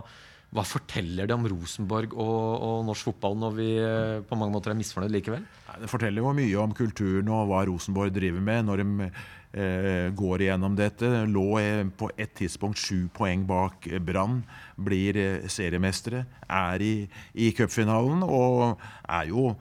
[0.54, 4.74] hva forteller det om Rosenborg og, og norsk fotball når vi eh, på mange måter
[4.74, 5.46] er misfornøyd likevel?
[5.82, 10.46] Det forteller jo mye om kulturen og hva Rosenborg driver med når de eh, går
[10.46, 11.10] igjennom dette.
[11.30, 14.44] Lå eh, på et tidspunkt sju poeng bak Brann,
[14.78, 15.18] blir
[15.50, 16.96] seriemestere, er i,
[17.34, 18.78] i cupfinalen og
[19.10, 19.54] er jo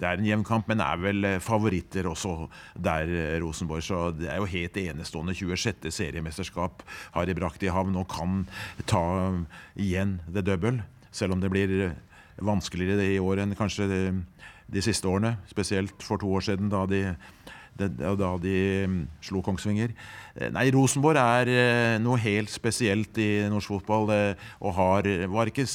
[0.00, 2.34] det er en jevn kamp, men er vel eh, favoritter også
[2.74, 3.84] der, eh, Rosenborg.
[3.84, 5.34] Så det er jo helt enestående.
[5.36, 5.90] 26.
[5.94, 8.44] seriemesterskap har de brakt i havn og kan
[8.88, 9.04] ta
[9.74, 10.84] igjen det double.
[11.10, 11.96] Selv om det blir eh,
[12.44, 14.02] vanskeligere i år enn kanskje de,
[14.68, 15.36] de siste årene.
[15.48, 17.02] Spesielt for to år siden, da de,
[17.78, 18.56] de, da de
[18.88, 19.92] mm, slo Kongsvinger.
[20.34, 24.08] Eh, Nei, Rosenborg er eh, noe helt spesielt i norsk fotball.
[24.10, 24.20] Det
[24.60, 25.66] Og har, var ikke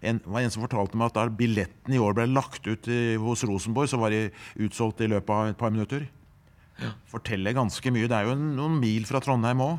[0.00, 3.16] en, var en som fortalte meg at da billetten i år ble lagt ut i,
[3.20, 4.28] hos Rosenborg, så var de
[4.66, 6.08] utsolgt i løpet av et par minutter.
[7.10, 8.08] Forteller ganske mye.
[8.08, 9.78] Det er jo noen mil fra Trondheim òg.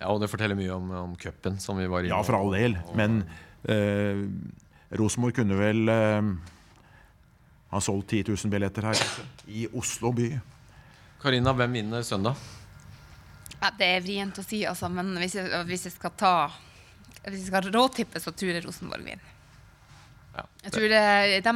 [0.00, 2.54] Ja, og det forteller mye om, om cupen, som vi var inne Ja, for all
[2.56, 2.76] del.
[2.96, 3.22] Men
[3.68, 4.22] eh,
[4.96, 6.30] Rosenborg kunne vel eh,
[7.70, 9.02] ha solgt 10 000 billetter her
[9.52, 10.30] i Oslo by.
[11.20, 12.38] Karina, hvem vinner søndag?
[13.60, 16.34] Ja, det er vrient å si, altså, men hvis jeg, hvis jeg skal ta
[17.26, 19.26] Hvis jeg skal råtippe, så tror jeg Rosenborg vinner.
[20.30, 21.00] Ja, Jeg tror det,
[21.44, 21.52] de,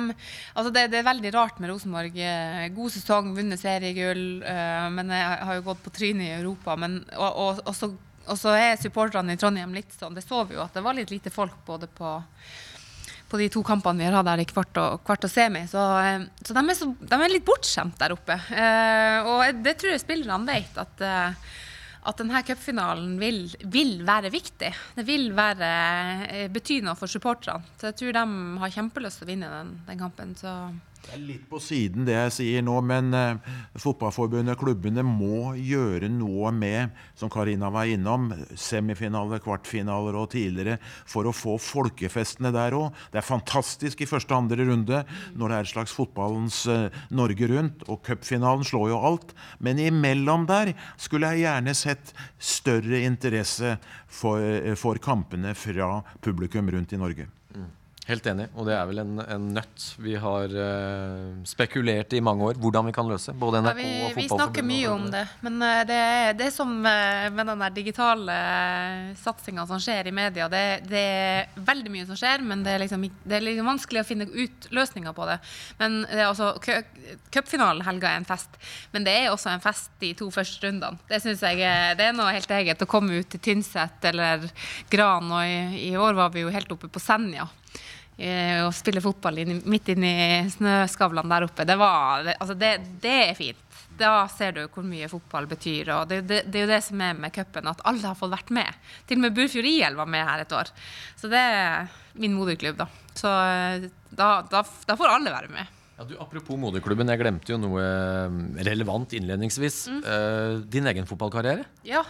[0.52, 2.18] altså det, det er veldig rart med Rosenborg.
[2.18, 6.74] Eh, God sesong, vunnet seriegull, Uh, men jeg har jo gått på trynet i Europa.
[6.76, 7.88] Men, og, og, og, så,
[8.26, 10.98] og så er supporterne i Trondheim litt sånn Det så vi jo at det var
[10.98, 12.18] litt lite folk både på,
[13.34, 15.64] på de to kampene vi har hatt der i kvart og, kvart og semi.
[15.70, 18.38] Så, eh, så, de så de er litt bortskjemt der oppe.
[18.54, 20.82] Eh, og det tror jeg spillerne vet.
[20.84, 21.46] at eh,
[22.04, 24.70] at denne cupfinalen vil, vil være viktig.
[24.96, 25.68] Det vil være,
[26.28, 27.64] eh, bety noe for supporterne.
[27.80, 28.24] Så jeg tror de
[28.60, 30.34] har kjempelyst til å vinne den, den kampen.
[30.36, 30.52] Så
[31.04, 33.48] Det er litt på siden det jeg sier nå, men eh,
[33.80, 41.28] Fotballforbundet, klubbene, må gjøre noe med, som Karina var innom, semifinaler, kvartfinaler og tidligere, for
[41.28, 42.88] å få folkefestene der òg.
[43.12, 45.02] Det er fantastisk i første og andre runde
[45.36, 49.36] når det er et slags fotballens eh, Norge Rundt, og cupfinalen slår jo alt.
[49.60, 53.76] Men imellom der skulle jeg gjerne sett større interesse
[54.08, 57.28] for, eh, for kampene fra publikum rundt i Norge.
[58.04, 62.44] Helt enig, og det er vel en, en nøtt vi har uh, spekulert i mange
[62.50, 62.58] år.
[62.60, 63.32] Hvordan vi kan løse.
[63.40, 65.22] Både ja, NRK vi, og vi snakker mye om det.
[65.46, 66.00] Men uh, det,
[66.36, 68.36] det som uh, med den digitale
[69.22, 70.50] satsinga som skjer i media.
[70.52, 74.04] Det, det er veldig mye som skjer, men det er liksom, det er liksom vanskelig
[74.04, 75.38] å finne ut løsninger på det.
[75.80, 78.60] Men det er altså, cu- Cupfinalen helga er en fest,
[78.92, 81.00] men det er også en fest de to første rundene.
[81.08, 81.64] Det synes jeg
[81.96, 84.44] det er noe helt eget å komme ut til Tynset eller
[84.92, 87.48] Gran, og i, i år var vi jo helt oppe på Senja
[88.16, 90.14] eh, og spille fotball midt inni
[90.54, 91.66] snøskavlene der oppe.
[91.68, 93.60] Det, var, altså det, det er fint.
[93.94, 95.92] Da ser du hvor mye fotball betyr.
[95.94, 98.32] og Det, det, det er jo det som er med cupen, at alle har fått
[98.34, 98.80] vært med.
[99.06, 100.72] Til og med Burfjord IL var med her et år.
[101.20, 102.88] Så det er min moderklubb, da.
[103.14, 105.80] Så eh, da, da, da får alle være med.
[105.94, 109.84] Ja, du, apropos moderklubben, jeg glemte jo noe eh, relevant innledningsvis.
[109.92, 110.02] Mm.
[110.02, 111.68] Eh, din egen fotballkarriere?
[111.86, 112.02] Ja.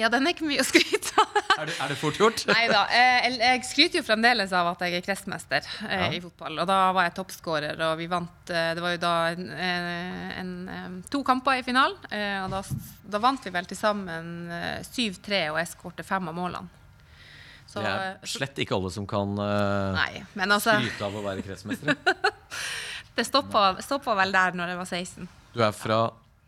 [0.00, 1.36] Ja, den er ikke mye å skryte av.
[1.60, 2.42] Er det, er det fort gjort?
[2.48, 2.80] Nei da.
[2.94, 6.08] Jeg, jeg skryter jo fremdeles av at jeg er kretsmester eh, Ja.
[6.16, 6.58] i fotball.
[6.62, 10.34] Og da var jeg toppskårer, og vi vant eh, Det var jo da en, eh,
[10.40, 11.98] en, eh, to kamper i finalen.
[12.10, 12.62] Eh, og da,
[13.14, 16.72] da vant vi vel til sammen eh, 7-3, og jeg skårte fem av målene.
[17.70, 21.20] Så, Det er eh, slett ikke alle som kan eh, Nei, men altså skryte av
[21.20, 21.94] å være kretsmestere.
[23.20, 25.28] Det stoppa, stoppa vel der når jeg var 16.
[25.54, 26.00] Du er fra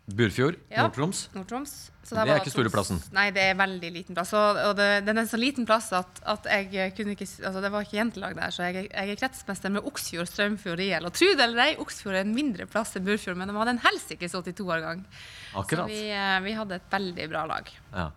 [0.09, 0.83] Burfjord, Ja.
[0.87, 1.27] Nord-Troms.
[1.35, 1.73] Nord-Troms.
[2.03, 2.97] Det der er ikke store plassen.
[3.15, 4.33] Nei, det er veldig liten plass.
[4.35, 7.61] Og, og det, den er en så liten plass at, at jeg kunne ikke altså
[7.63, 11.07] Det var ikke jentelag der, så jeg, jeg er kretsmester med Oksfjord, Strømfjord, IL.
[11.07, 13.75] Og tro det eller ei, Oksfjord er en mindre plass enn Burfjord, men de hadde
[13.77, 15.05] en helsikes 82-årgang.
[15.53, 17.71] Så vi, eh, vi hadde et veldig bra lag.
[17.93, 18.09] Ja.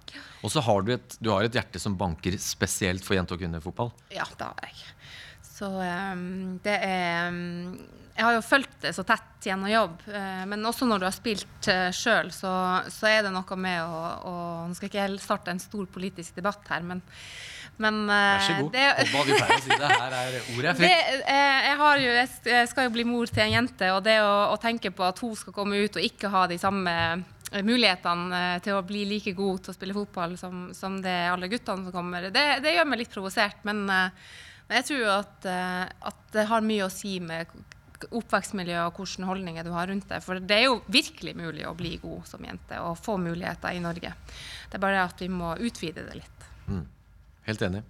[0.42, 3.42] Og så har du et, du har et hjerte som banker spesielt for jente- og
[3.42, 3.94] kvinnefotball.
[4.14, 4.83] Ja, det har jeg.
[5.57, 7.79] Så um, det er ehm,
[8.16, 11.12] Jeg har jo fulgt det så tett gjennom jobb, eh, men også når du har
[11.14, 12.52] spilt uh, sjøl, så,
[12.90, 14.35] så er det noe med å, å
[14.70, 17.02] Nå skal ikke jeg starte en stor politisk debatt her, men,
[17.79, 18.72] men eh, Vær så god.
[18.72, 19.90] det- Hva vi pleier å si det.
[20.00, 21.22] Her er ordet er fritt.
[21.29, 22.16] eh, jeg, har jo,
[22.57, 25.20] jeg skal jo bli mor til en jente, og det å, å tenke på at
[25.22, 29.05] hun skal komme ut og ikke ha de samme eh, mulighetene eh, til å bli
[29.12, 32.74] like god til å spille fotball som, som det alle guttene som kommer, det, det
[32.79, 33.61] gjør meg litt provosert.
[33.68, 34.35] Men, eh,
[34.66, 37.46] men jeg tror at, eh, at det har mye å si med
[38.04, 40.22] oppvekstmiljø og hvilke holdninger du har rundt deg.
[40.24, 43.82] For det er jo virkelig mulig å bli god som jente og få muligheter i
[43.82, 44.12] Norge.
[44.68, 46.48] Det er bare at vi må utvide det litt.
[47.46, 47.82] Helt enig.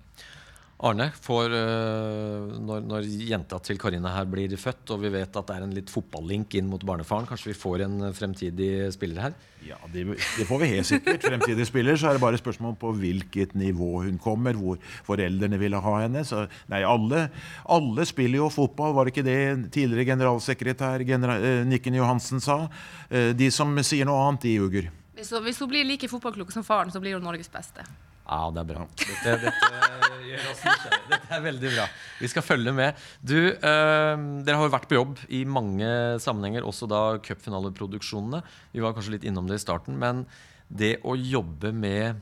[0.84, 5.48] Arne, for øh, når, når jenta til Karina her blir født, og vi vet at
[5.48, 9.38] det er en litt fotballink inn mot barnefaren, kanskje vi får en fremtidig spiller her?
[9.64, 11.24] Ja, det, det får vi helt sikkert.
[11.24, 14.76] Fremtidig spiller, så er det bare spørsmål på hvilket nivå hun kommer, hvor
[15.08, 16.26] foreldrene ville ha henne.
[16.28, 17.30] Så, nei, alle,
[17.72, 22.66] alle spiller jo fotball, var det ikke det tidligere generalsekretær genera, eh, Nikken Johansen sa?
[23.08, 24.92] Eh, de som sier noe annet, de ljuger.
[25.16, 27.86] Hvis hun blir like fotballklok som faren, så blir hun Norges beste.
[28.26, 28.84] Ja, det er bra.
[28.98, 30.62] Dette, dette gjør oss.
[31.06, 31.86] Dette er veldig bra.
[32.18, 33.02] Vi skal følge med.
[33.22, 35.88] Du, øh, dere har jo vært på jobb i mange
[36.22, 38.42] sammenhenger, også da cupfinaleproduksjonene.
[38.74, 40.24] Vi var kanskje litt innom det i starten, men
[40.66, 42.18] det å jobbe med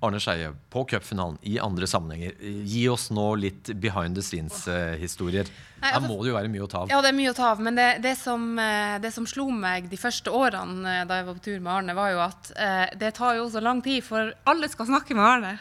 [0.00, 5.50] Arne Skeie på cupfinalen i andre sammenhenger, gi oss nå litt behind the scenes-historier.
[5.80, 6.88] Her altså- må det jo være mye å ta av.
[6.88, 7.60] Ja, det er mye å ta av.
[7.60, 11.26] Men det, det, som, eh, det som slo meg de første årene eh, da jeg
[11.26, 14.04] var på tur med Arne, var jo at eh, det tar jo så lang tid,
[14.04, 15.58] for alle skal snakke med Arne.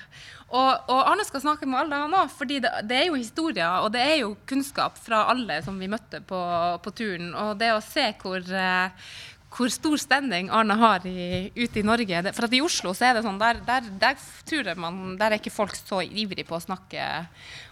[0.50, 2.32] Og, og Arne skal snakke med alle, han òg.
[2.34, 5.92] fordi det, det er jo historier, og det er jo kunnskap fra alle som vi
[5.92, 6.40] møtte på,
[6.84, 7.34] på turen.
[7.36, 9.12] Og det å se hvor eh,
[9.50, 12.22] hvor stor standing Arne har i, ute i Norge.
[12.36, 15.34] For at i Oslo så er det sånn, der, der, der tror jeg man, der
[15.34, 17.06] er ikke folk så ivrig på å snakke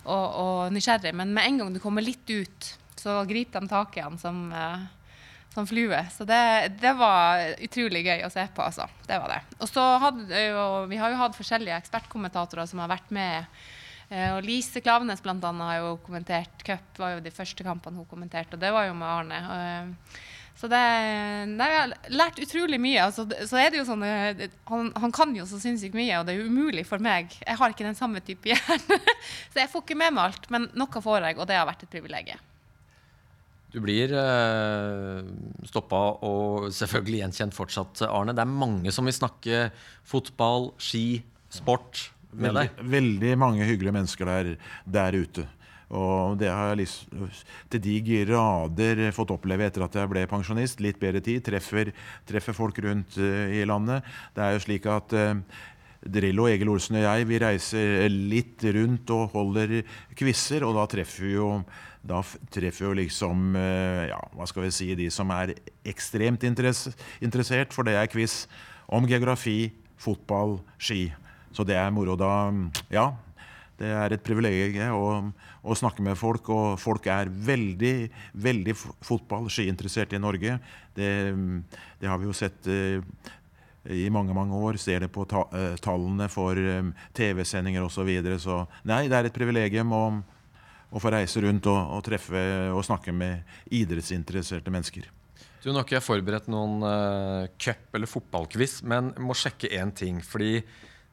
[0.04, 1.14] og, og nysgjerrig.
[1.18, 4.48] Men med en gang du kommer litt ut, så griper de tak i han som,
[4.52, 4.86] eh,
[5.54, 6.00] som flue.
[6.14, 6.42] Så det,
[6.82, 8.88] det var utrolig gøy å se på, altså.
[9.08, 9.42] Det var det.
[9.62, 13.60] Og så hadde jo, vi har jo hatt forskjellige ekspertkommentatorer som har vært med.
[14.10, 15.38] Eh, og Lise Klavenes bl.a.
[15.38, 18.98] har jo kommentert cup, var jo de første kampene hun kommenterte, og det var jo
[18.98, 19.40] med Arne.
[19.54, 20.26] Eh,
[20.58, 20.82] så det,
[21.54, 23.04] nei, jeg har lært utrolig mye.
[23.04, 26.26] Altså, så er det jo sånn, eh, han, han kan jo så sinnssykt mye, og
[26.26, 27.30] det er umulig for meg.
[27.44, 28.98] Jeg har ikke den samme type hjerne.
[29.54, 31.86] så jeg får ikke med meg alt, men noe får jeg, og det har vært
[31.86, 32.42] et privilegium.
[33.70, 35.22] Du blir eh,
[35.68, 38.34] stoppa og selvfølgelig gjenkjent fortsatt, Arne.
[38.34, 39.68] Det er mange som vil snakke
[40.08, 41.20] fotball, ski,
[41.54, 42.88] sport med Veldig, deg.
[42.96, 44.50] veldig mange hyggelige mennesker der,
[44.98, 45.46] der ute.
[45.96, 46.90] Og det har jeg
[47.72, 47.96] til de
[48.28, 50.84] grader fått oppleve etter at jeg ble pensjonist.
[50.84, 51.46] Litt bedre tid.
[51.46, 51.94] Treffer,
[52.28, 54.06] treffer folk rundt eh, i landet.
[54.36, 55.40] Det er jo slik at uh,
[56.04, 59.80] Drillo, Egil Olsen og jeg vi reiser litt rundt og holder
[60.18, 61.52] quizer, og da treffer vi jo
[62.08, 62.22] da
[62.54, 65.56] treffer jo liksom eh, ja, hva skal vi si, de som er
[65.88, 68.46] ekstremt interessert, for det er quiz
[68.88, 71.10] om geografi, fotball, ski.
[71.52, 72.32] Så det er moro da.
[72.94, 73.10] Ja,
[73.78, 75.10] det er et privilegium å,
[75.70, 77.96] å snakke med folk, og folk er veldig,
[78.34, 80.56] veldig f- fotball- skiinteressert i Norge.
[80.98, 81.10] Det,
[82.02, 82.98] det har vi jo sett uh,
[83.94, 84.80] i mange mange år.
[84.82, 88.00] Ser det på ta, uh, tallene for um, TV-sendinger osv.
[88.02, 88.40] Så, videre.
[88.42, 90.02] så nei, det er et privilegium å,
[90.90, 92.42] å få reise rundt og, og treffe
[92.74, 93.46] og snakke med
[93.78, 95.06] idrettsinteresserte mennesker.
[95.64, 99.94] Du Nå har ikke jeg forberedt noen uh, cup- eller fotballquiz, men må sjekke én
[99.94, 100.22] ting.
[100.24, 100.62] Fordi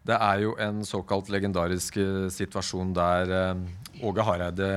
[0.05, 4.69] det er jo en såkalt legendarisk eh, situasjon der eh, Åge Hareide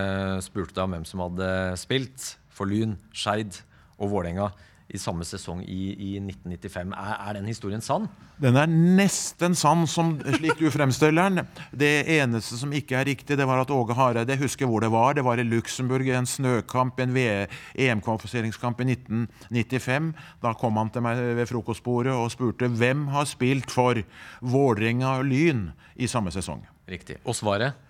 [0.45, 3.59] spurte deg om hvem som hadde spilt for Lyn, Skeid
[3.97, 4.51] og Vålerenga
[4.88, 6.93] i samme sesong i, i 1995.
[6.95, 8.08] Er, er den historien sann?
[8.39, 11.47] Den er nesten sann, som, slik du fremstiller den.
[11.76, 15.17] Det eneste som ikke er riktig, det var at Åge Hareide husker hvor det var.
[15.17, 20.13] Det var i Luxembourg, en snøkamp, en EM-kvalifiseringskamp i 1995.
[20.45, 24.00] Da kom han til meg ved frokostbordet og spurte hvem har spilt for
[24.39, 25.67] Vålerenga og Lyn
[26.00, 26.63] i samme sesong.
[26.88, 27.19] Riktig.
[27.28, 27.87] Og svaret?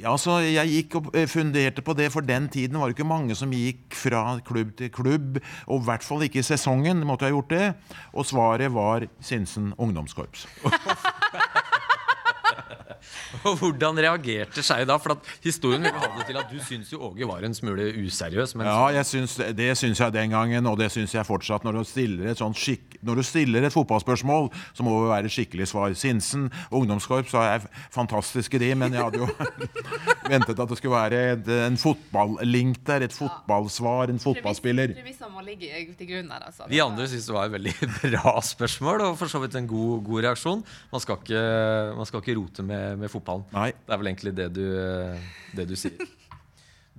[0.00, 3.08] Ja, så Jeg gikk og eh, funderte på det, for den tiden var det ikke
[3.08, 5.40] mange som gikk fra klubb til klubb.
[5.68, 7.98] Og i hvert fall ikke i sesongen måtte jeg ha gjort det.
[8.16, 10.46] Og svaret var Sinsen ungdomskorps.
[13.48, 14.96] Og hvordan reagerte Skei da?
[15.00, 17.88] For at historien vil ha det til at du syns jo Åge var en smule
[18.04, 18.54] useriøs.
[18.58, 21.64] Men Ja, jeg syns, det syns jeg den gangen, og det syns jeg fortsatt.
[21.66, 25.32] Når du stiller et, sånt skikk, når du stiller et fotballspørsmål, så må det være
[25.32, 25.94] skikkelig svar.
[25.98, 29.28] Sinsen ungdomskorps er fantastiske, de, men jeg hadde jo
[30.32, 33.06] ventet at det skulle være et, en fotballink der.
[33.06, 34.94] Et fotballsvar, en fotballspiller.
[34.98, 36.68] Premissene må ligge til grunn her, altså.
[36.70, 37.74] de andre syns det var et veldig
[38.14, 40.64] bra spørsmål, og for så vidt en god, god reaksjon.
[40.92, 41.44] Man skal ikke,
[41.96, 43.44] man skal ikke rote med, med fotballen.
[43.54, 43.70] Nei.
[43.86, 45.94] Det er vel egentlig det du, eh, det du sier.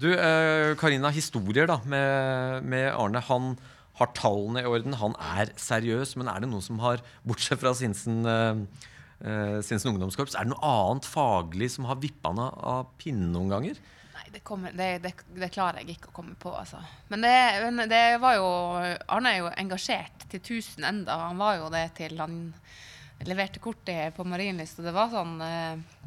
[0.01, 3.19] Du, eh, Karina, historier da med, med Arne.
[3.27, 3.51] Han
[3.99, 6.15] har tallene i orden, han er seriøs.
[6.17, 8.61] Men er det noen som har, bortsett fra Sinsen, eh,
[9.21, 13.33] eh, Sinsen ungdomskorps, er det noe annet faglig som har vippa han av- av pinnen
[13.35, 13.81] noen ganger?
[14.15, 16.79] Nei, det, kommer, det, det, det klarer jeg ikke å komme på, altså.
[17.11, 18.49] Men det, det var jo
[19.11, 21.19] Arne er jo engasjert til tusen enda.
[21.27, 22.41] Han var jo det til han
[23.27, 26.01] leverte kortet på Marienlyst, og det var sånn eh,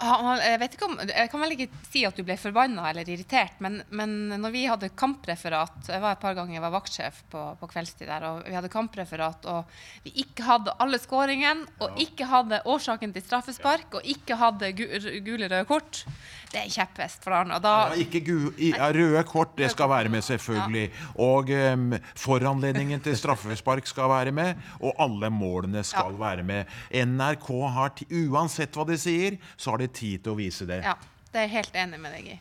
[0.00, 4.14] jeg, om, jeg kan vel ikke si at du ble forbanna eller irritert, men, men
[4.40, 8.08] når vi hadde kampreferat Jeg var et par ganger jeg var vaktsjef på, på kveldstid
[8.08, 13.14] der, og vi hadde kampreferat, og vi ikke hadde alle skåringene, og ikke hadde årsaken
[13.14, 14.86] til straffespark, og ikke hadde gu,
[15.26, 16.04] gule røde kort.
[16.52, 17.52] Det er kjepphest for han.
[17.56, 20.90] Og da, Ja, ikke gu, i, ja, røde kort, det skal være med, selvfølgelig.
[21.24, 21.88] Og um,
[22.18, 26.70] foranledningen til straffespark skal være med, og alle målene skal være med.
[26.92, 30.82] NRK har, uansett hva de sier, så har de tid til å vise det.
[30.84, 30.96] ja,
[31.32, 32.40] det er jeg helt enig med deg i.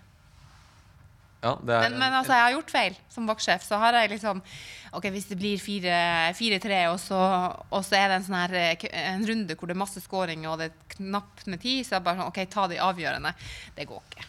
[1.41, 3.63] Ja, det er, Men, men altså, jeg har gjort feil som vaktsjef.
[3.65, 4.43] Så har jeg liksom
[4.91, 7.17] Ok, hvis det blir 4-3, og, så,
[7.71, 10.43] og så er det en sånn her eh, en runde hvor det er masse scoring
[10.49, 13.32] og det er knapt med tid, så er det bare sånn OK, ta de avgjørende.
[13.77, 14.27] Det går ikke.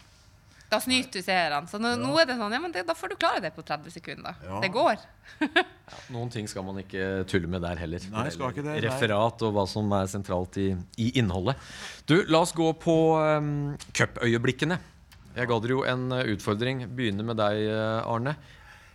[0.73, 1.67] Da snyter du seerne.
[1.69, 3.61] Så nå, nå er det sånn Ja, men det, da får du klare det på
[3.65, 4.39] 30 sekunder.
[4.41, 4.61] Ja.
[4.63, 5.03] Det går.
[6.15, 8.07] Noen ting skal man ikke tulle med der heller.
[8.13, 8.79] Nei, skal ikke det, nei.
[8.87, 11.59] Referat og hva som er sentralt i, i innholdet.
[12.09, 14.79] Du, la oss gå på um, cupøyeblikkene.
[15.33, 16.85] Jeg ga dere jo en eh, utfordring.
[16.93, 18.35] Begynne med deg, eh, Arne.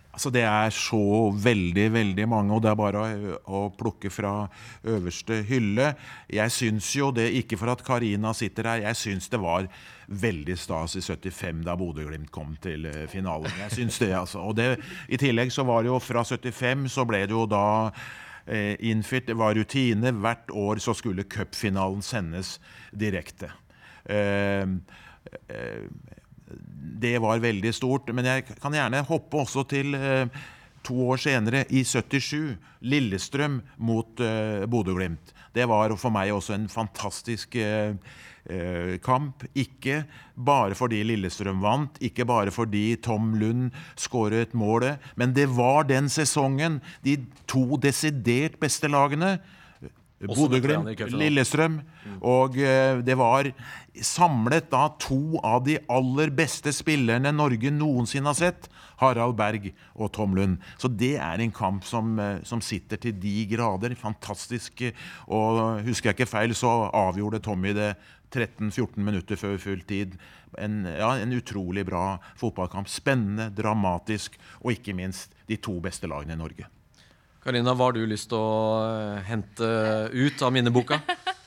[0.09, 4.47] Altså Det er så veldig, veldig mange, og det er bare å, å plukke fra
[4.83, 5.91] øverste hylle.
[6.33, 9.67] Jeg syns jo det, ikke for at Karina sitter her, jeg syns det var
[10.09, 13.53] veldig stas i 75 da Bodø-Glimt kom til eh, finalen.
[13.67, 14.41] Jeg syns det, altså.
[14.49, 17.65] Og det, i tillegg så var det jo fra 75 så ble det jo da
[18.49, 20.15] eh, innført, det var rutine.
[20.25, 22.57] Hvert år så skulle cupfinalen sendes
[22.91, 23.53] direkte.
[24.09, 24.65] Eh,
[25.53, 25.85] eh,
[26.99, 28.13] det var veldig stort.
[28.15, 30.25] Men jeg kan gjerne hoppe også til eh,
[30.85, 32.55] to år senere, i 77.
[32.89, 35.35] Lillestrøm mot eh, Bodø-Glimt.
[35.55, 37.95] Det var for meg også en fantastisk eh,
[39.03, 39.43] kamp.
[39.57, 40.03] Ikke
[40.35, 46.09] bare fordi Lillestrøm vant, ikke bare fordi Tom Lund skåret målet, men det var den
[46.09, 47.17] sesongen de
[47.49, 49.37] to desidert beste lagene
[50.19, 51.05] Bodø-Glimt.
[51.15, 51.79] Lillestrøm.
[52.25, 52.57] Og
[53.05, 53.47] det var
[54.05, 58.69] samlet da to av de aller beste spillerne Norge noensinne har sett.
[58.99, 60.57] Harald Berg og Tom Lund.
[60.77, 63.95] Så det er en kamp som, eh, som sitter til de grader.
[63.95, 64.81] Fantastisk.
[64.81, 64.91] eh,
[65.27, 67.95] Og husker jeg ikke feil, så avgjorde Tommy det
[68.31, 70.17] 13-14 minutter før full tid.
[70.57, 72.87] En, ja, en utrolig bra fotballkamp.
[72.87, 76.67] Spennende, dramatisk, og ikke minst de to beste lagene i Norge.
[77.41, 80.99] Karina, hva har du lyst til å eh, hente ut av minneboka?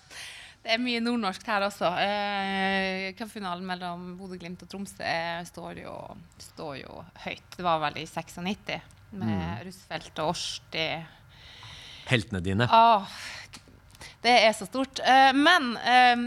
[0.63, 1.89] Det er mye nordnorsk her også.
[1.99, 5.97] Eh, Cupfinalen mellom Bodø-Glimt og Tromsø er, står jo,
[6.39, 7.49] står jo høyt.
[7.57, 8.79] Det var vel i 96
[9.19, 10.87] med Russfeldt og Årsti.
[12.07, 12.69] Heltene dine.
[12.71, 13.11] Ah,
[14.23, 15.01] det er så stort.
[15.03, 16.21] Eh, men eh,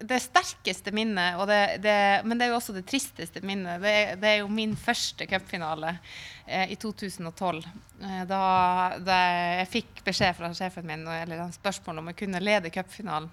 [0.00, 4.30] det sterkeste minnet, det, det, men det er jo også det tristeste minnet, det, det
[4.30, 5.98] er jo min første cupfinale
[6.46, 7.58] eh, i 2012.
[8.00, 8.44] Eh, da,
[9.04, 9.18] da
[9.60, 13.28] jeg fikk beskjed fra sjefen min eller en spørsmål om jeg kunne lede cupfinalen.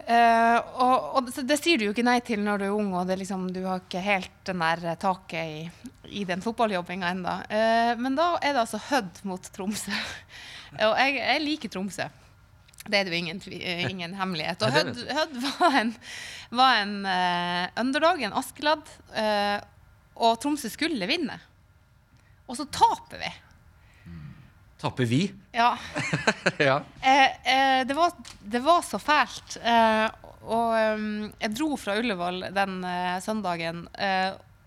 [0.00, 3.10] Uh, og, og det, sier du jo ikke nei til når du er ung og
[3.20, 5.90] liksom, du har ikke helt den der taket i,
[6.22, 7.34] i den fotballjobbinga ennå.
[8.00, 9.92] men da er det altså Hødd mot Tromsø.
[10.88, 12.08] og jeg, jeg liker Tromsø.
[12.86, 14.62] Det er det jo ingen, eh, ingen hemmelighet.
[14.64, 15.92] Og Hødd, Hødd var en,
[16.56, 18.88] var en uh, underdog, en Askeladd.
[19.12, 19.60] Uh,
[20.20, 21.36] og Tromsø skulle vinne.
[22.48, 23.30] Og så taper vi.
[24.80, 25.20] Taper vi?
[25.52, 25.74] Ja.
[26.70, 26.80] ja.
[27.04, 29.58] Uh, det, var, det var så fælt.
[30.40, 32.80] Og um, jeg dro fra Ullevål den
[33.20, 33.84] søndagen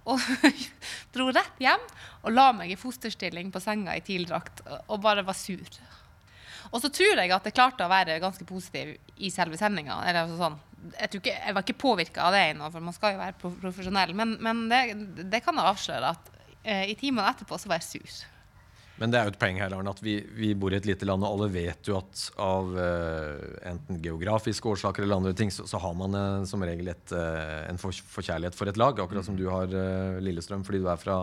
[0.05, 0.21] og
[1.15, 1.81] dro rett hjem
[2.21, 5.81] og la meg i fosterstilling på senga i TIL-drakt og bare var sur.
[6.71, 9.99] Og så tror jeg at jeg klarte å være ganske positiv i selve sendinga.
[10.03, 10.59] Altså sånn,
[10.97, 14.13] jeg, jeg var ikke påvirka av det ennå, for man skal jo være profesjonell.
[14.17, 14.83] Men, men det,
[15.31, 16.31] det kan jeg avsløre at
[16.63, 18.21] eh, i timene etterpå så var jeg sur.
[19.01, 21.07] Men det er jo et poeng her, Arne, at vi, vi bor i et lite
[21.09, 25.65] land, og alle vet jo at av uh, enten geografiske årsaker eller andre ting, så,
[25.67, 29.01] så har man uh, som regel et, uh, en forkjærlighet for et lag.
[29.01, 29.73] Akkurat som du har
[30.23, 31.17] Lillestrøm fordi du er fra,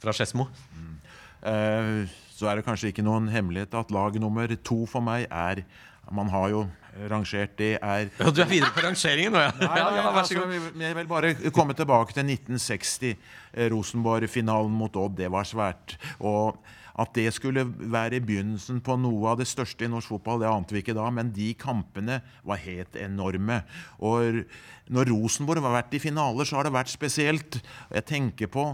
[0.00, 0.46] fra Skedsmo.
[0.46, 1.09] Eh,
[1.40, 5.64] så er det kanskje ikke noen hemmelighet at lag nummer to for meg er
[6.10, 6.64] Man har jo
[7.10, 9.52] rangert det er Ja, du er videre på rangeringen nå, ja.
[9.60, 10.42] Nei, ja, nei, vær altså,
[10.82, 13.14] jeg vil bare komme tilbake til 1960.
[13.54, 15.96] Eh, Rosenborg-finalen mot Odd, det var svært.
[16.18, 16.58] Og
[17.00, 20.74] at det skulle være begynnelsen på noe av det største i norsk fotball, det ante
[20.74, 23.62] vi ikke da, men de kampene var helt enorme.
[24.04, 24.42] Og
[24.90, 27.60] når Rosenborg har vært i finaler, så har det vært spesielt.
[27.94, 28.66] Jeg tenker på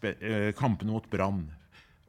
[0.00, 1.44] eh, kampene mot Brann.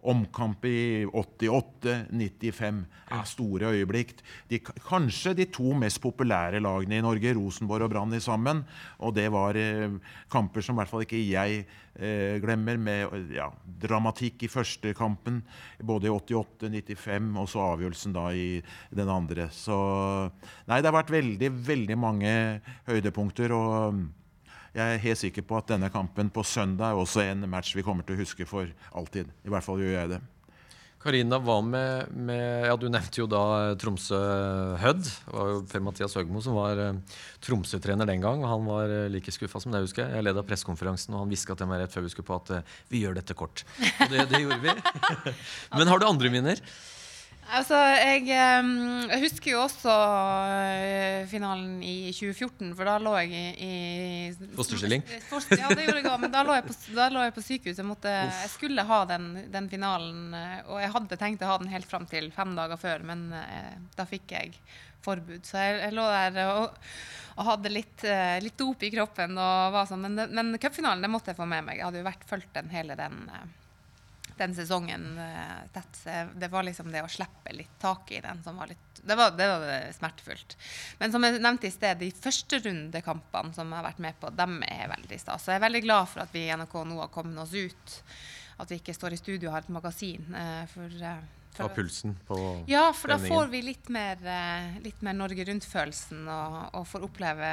[0.06, 2.82] Omkamp i 88, 95.
[3.10, 4.14] Ja, store øyeblikk.
[4.50, 8.64] De, kanskje de to mest populære lagene i Norge, Rosenborg og Brann, sammen.
[9.00, 9.98] Og det var eh,
[10.32, 11.64] kamper som i hvert fall ikke jeg
[11.96, 13.50] eh, glemmer, med ja,
[13.82, 15.42] dramatikk i første kampen,
[15.82, 18.62] både i 88, 95, og så avgjørelsen da i
[18.96, 19.50] den andre.
[19.54, 19.80] Så
[20.70, 22.36] Nei, det har vært veldig, veldig mange
[22.90, 23.54] høydepunkter.
[23.56, 24.06] og
[24.76, 27.84] jeg er helt sikker på at denne kampen på søndag er også en match vi
[27.86, 29.30] kommer til å huske for alltid.
[29.48, 30.24] I hvert fall gjør jeg det.
[31.06, 35.04] Karina, hva med, med ja, Du nevnte jo da eh, Tromsø-Hødd.
[35.06, 38.42] Det var jo Per-Mathias Høgmo som var eh, Tromsø-trener den gang.
[38.42, 40.18] og Han var eh, like skuffa som deg, husker jeg.
[40.18, 43.04] Jeg leda pressekonferansen, og han hviska til meg rett før vi skulle på at vi
[43.06, 43.62] gjør dette kort.
[43.78, 44.76] Og det, det gjorde vi.
[45.78, 46.66] Men har du andre minner?
[47.54, 48.70] Altså, jeg, eh,
[49.12, 49.94] jeg husker jo også
[50.50, 55.04] eh, finalen i 2014, for da lå jeg i, i Fosterstilling?
[55.30, 56.78] Foster, ja, det gjorde jeg òg, men da lå jeg på,
[57.14, 57.78] lå jeg på sykehus.
[57.78, 61.60] Jeg, måtte, jeg skulle ha den, den finalen, eh, og jeg hadde tenkt å ha
[61.62, 64.58] den helt fram til fem dager før, men eh, da fikk jeg
[65.06, 65.46] forbud.
[65.46, 66.80] Så jeg, lå der og,
[67.36, 69.38] og hadde litt, eh, litt dop i kroppen.
[69.38, 71.80] Og var sånn, men men cupfinalen det måtte jeg få med meg.
[71.80, 73.46] Jeg hadde jo vært fulgt den hele den eh,
[74.38, 76.00] den sesongen eh, tett.
[76.36, 79.32] Det var liksom det å slippe litt tak i den som var litt Det var,
[79.38, 80.56] det var smertefullt.
[81.00, 84.32] Men som jeg nevnte i sted, de første rundekampene som jeg har vært med på,
[84.34, 85.44] dem er veldig stas.
[85.46, 87.96] Så jeg er veldig glad for at vi i NRK nå har kommet oss ut.
[88.58, 90.26] At vi ikke står i studio og har et magasin.
[90.34, 91.26] eh, For, eh,
[91.56, 96.26] Ta pulsen på ja, for da får vi litt mer, eh, litt mer Norge Rundt-følelsen,
[96.28, 97.52] og, og får oppleve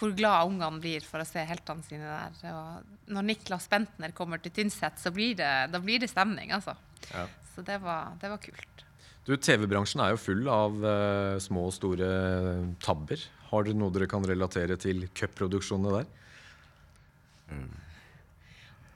[0.00, 2.54] hvor glad ungene blir for å se heltene sine der.
[2.56, 6.74] Og når Niklas Bentner kommer til Tynset, så blir det, da blir det stemning, altså.
[7.10, 7.26] Ja.
[7.54, 8.86] Så det var, det var kult.
[9.26, 12.08] Du, TV-bransjen er jo full av uh, små og store
[12.82, 13.20] tabber.
[13.50, 16.08] Har dere noe dere kan relatere til cupproduksjonene der?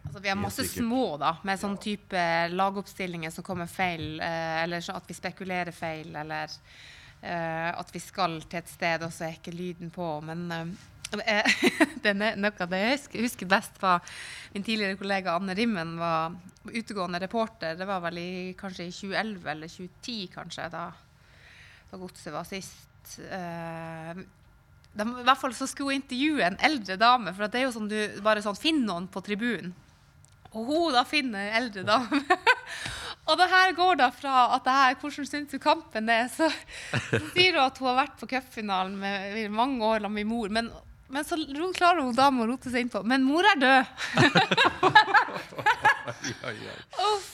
[0.05, 2.25] Altså, vi har masse små, da, med sånn type
[2.55, 8.03] lagoppstillinger som kommer feil, uh, eller så at vi spekulerer feil, eller uh, at vi
[8.03, 10.09] skal til et sted, og så er ikke lyden på.
[10.25, 10.75] Men eh,
[12.03, 14.03] det er noe av det jeg husker, best, var
[14.55, 16.35] min tidligere kollega Anne Rimmen var
[16.71, 17.77] utegående reporter.
[17.79, 20.87] Det var vel i, kanskje i 2011 eller 2010, kanskje, da,
[21.91, 23.19] da Godset var sist.
[23.29, 24.25] Eh,
[24.95, 27.75] de, I hvert fall så skulle hun intervjue en eldre dame, for det er jo
[27.75, 29.75] sånn du bare sånn finner noen på tribunen.
[30.55, 32.21] Og hun da finner en eldre dame.
[33.29, 36.47] og det her går da fra at det her, hvordan syns du kampen er, så,
[37.11, 39.03] så sier hun at hun har vært på cupfinalen
[39.41, 40.55] i mange år sammen med mor.
[40.55, 40.71] Men,
[41.15, 41.35] men så
[41.77, 43.01] klarer hun dama å rote seg innpå.
[43.07, 43.83] Men mor er død!
[47.15, 47.31] Uff.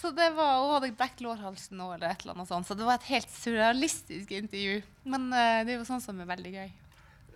[0.00, 2.66] Så det var, Hun hadde brekt lårhalsen nå, eller et eller annet sånt.
[2.66, 4.78] Så det var et helt surrealistisk intervju.
[5.04, 6.70] Men uh, det er jo sånn som er veldig gøy.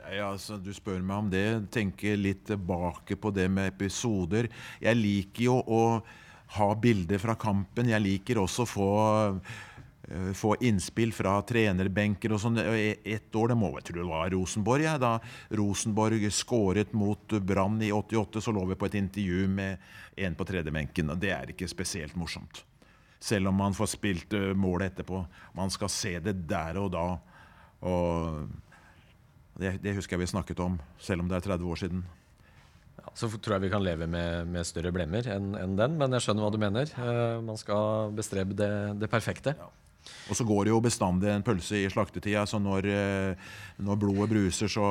[0.05, 1.45] Ja, altså, du spør meg om det.
[1.75, 4.49] Tenker litt tilbake på det med episoder.
[4.81, 5.83] Jeg liker jo å
[6.57, 7.93] ha bilder fra kampen.
[7.93, 8.91] Jeg liker også å få,
[10.37, 12.61] få innspill fra trenerbenker og sånn.
[12.61, 14.97] Eh, Ett år, det må jeg tro det var Rosenborg, ja.
[15.01, 15.17] da
[15.57, 19.79] Rosenborg skåret mot Brann i 88, så lå vi på et intervju med
[20.17, 21.11] en på tredjebenken.
[21.11, 22.65] og Det er ikke spesielt morsomt.
[23.25, 25.23] Selv om man får spilt eh, målet etterpå.
[25.57, 27.07] Man skal se det der og da.
[27.85, 28.45] Og
[29.61, 32.05] det, det husker jeg vi snakket om, selv om det er 30 år siden.
[32.99, 36.15] Ja, så tror jeg vi kan leve med, med større blemmer enn en den, men
[36.17, 36.93] jeg skjønner hva du mener.
[36.99, 39.57] Uh, man skal bestrebe det, det perfekte.
[40.31, 44.31] Og så går det jo bestandig en pølse i slaktetida, så når, eh, når blodet
[44.33, 44.87] bruser, så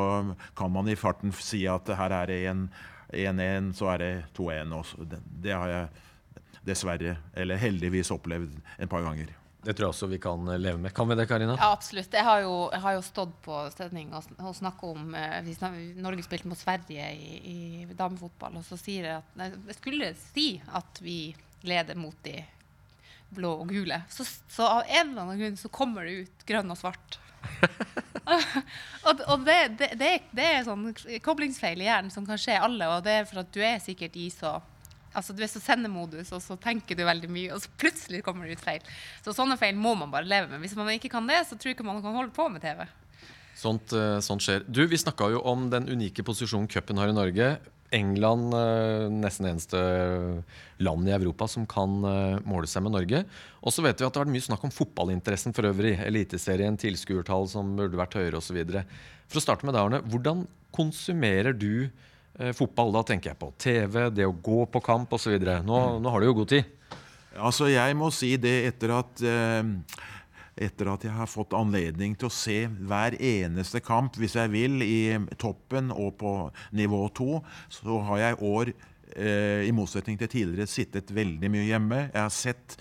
[0.58, 4.76] kan man i farten si at her er det 1-1, så er det 2-1.
[5.10, 5.88] Det, det har jeg
[6.64, 9.34] dessverre, eller heldigvis, opplevd en par ganger.
[9.64, 10.94] Det tror jeg også vi kan eh, leve med.
[10.96, 11.56] Kan vi det, Karina?
[11.60, 12.12] Ja, absolutt.
[12.12, 15.56] Jeg har jo, jeg har jo stått på sending og, og snakka om eh, vi
[15.56, 20.12] snak, Norge spilte mot Sverige i, i damefotball, og så sier jeg at Jeg skulle
[20.20, 21.18] si at vi
[21.64, 22.42] leder mot de
[23.36, 24.02] blå og gule.
[24.12, 27.20] Så, så av en eller annen grunn så kommer det ut grønn og svart.
[29.08, 30.92] og og det, det, det, det er sånn
[31.26, 34.16] koblingsfeil i hjernen som kan skje alle, og det er for at du er sikkert
[34.20, 34.60] i så
[35.14, 38.48] Altså, du er så sendemodus, og så tenker du veldig mye, og så plutselig kommer
[38.50, 38.88] det ut feil.
[39.22, 40.64] Så sånne feil må man bare leve med.
[40.64, 42.82] Hvis man ikke kan det, så tror jeg ikke man kan holde på med TV.
[43.54, 44.66] Sånt, eh, sånt skjer.
[44.66, 47.52] Du, Vi snakka jo om den unike posisjonen cupen har i Norge.
[47.94, 49.80] England eh, nesten eneste
[50.84, 53.24] land i Europa som kan eh, måle seg med Norge.
[53.62, 55.96] Og så vet vi at det har vært mye snakk om fotballinteressen for øvrig.
[56.04, 58.60] Eliteserien, tilskuertall som burde vært høyere osv.
[59.30, 60.02] For å starte med deg, Arne.
[60.10, 62.96] Hvordan konsumerer du eh, fotball?
[62.98, 65.38] Da tenker jeg på TV, det å gå på kamp osv.
[65.40, 66.74] Nå, nå har du jo god tid.
[67.34, 69.62] Altså, jeg må si det etter at eh,
[70.56, 74.82] etter at jeg har fått anledning til å se hver eneste kamp, hvis jeg vil,
[74.86, 76.34] i toppen og på
[76.78, 77.40] nivå to,
[77.74, 78.74] så har jeg i år,
[79.16, 82.06] eh, i motsetning til tidligere, sittet veldig mye hjemme.
[82.14, 82.78] Jeg har sett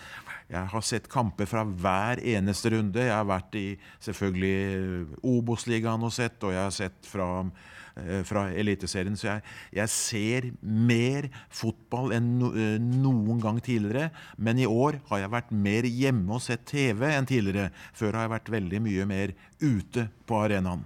[0.53, 3.01] jeg har sett kamper fra hver eneste runde.
[3.01, 7.82] Jeg har vært i selvfølgelig Obos-ligaen og sett, og jeg har sett fra Eh,
[8.27, 9.17] fra Eliteserien.
[9.19, 9.45] Så jeg,
[9.77, 14.11] jeg, ser mer fotball enn eh, noen gang tidligere.
[14.37, 17.71] Men i år har jeg vært mer hjemme og sett TV enn tidligere.
[17.97, 20.85] Før har jeg vært veldig mye mer ute på arenaen.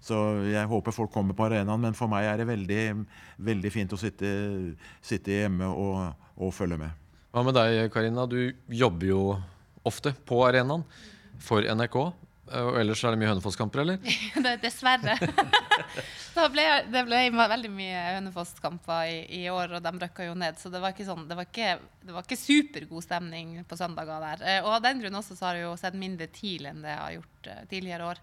[0.00, 0.16] Så
[0.48, 2.84] jeg håper folk kommer på arenaen, men for meg er det veldig,
[3.44, 4.30] veldig fint å sitte,
[5.04, 6.96] sitte hjemme og, og følge med.
[7.30, 8.24] Hva med deg, Karina?
[8.26, 8.40] Du
[8.72, 9.20] jobber jo
[9.86, 10.86] ofte på arenaen
[11.40, 11.98] for NRK.
[12.50, 13.98] Og ellers er det mye Hønefoss-kamper, eller?
[14.64, 15.14] Dessverre.
[16.54, 20.58] ble, det ble veldig mye Hønefoss-kamper i, i, år, og de røkka jo ned.
[20.58, 24.24] Så det var ikke, sånn, det var ikke, det var ikke supergod stemning på søndager
[24.26, 24.42] der.
[24.42, 26.90] Eh, og av den grunn også så har jeg jo sett mindre TIL enn det
[26.90, 28.22] jeg har gjort uh, tidligere år.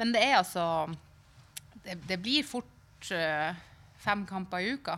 [0.00, 0.64] Men det er altså
[1.84, 3.12] Det, det blir fort
[4.02, 4.96] fem kamper i uka.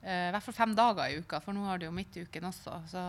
[0.00, 2.78] I hvert fall fem dager i uka, for nå har det jo midtuken også.
[2.88, 3.02] Så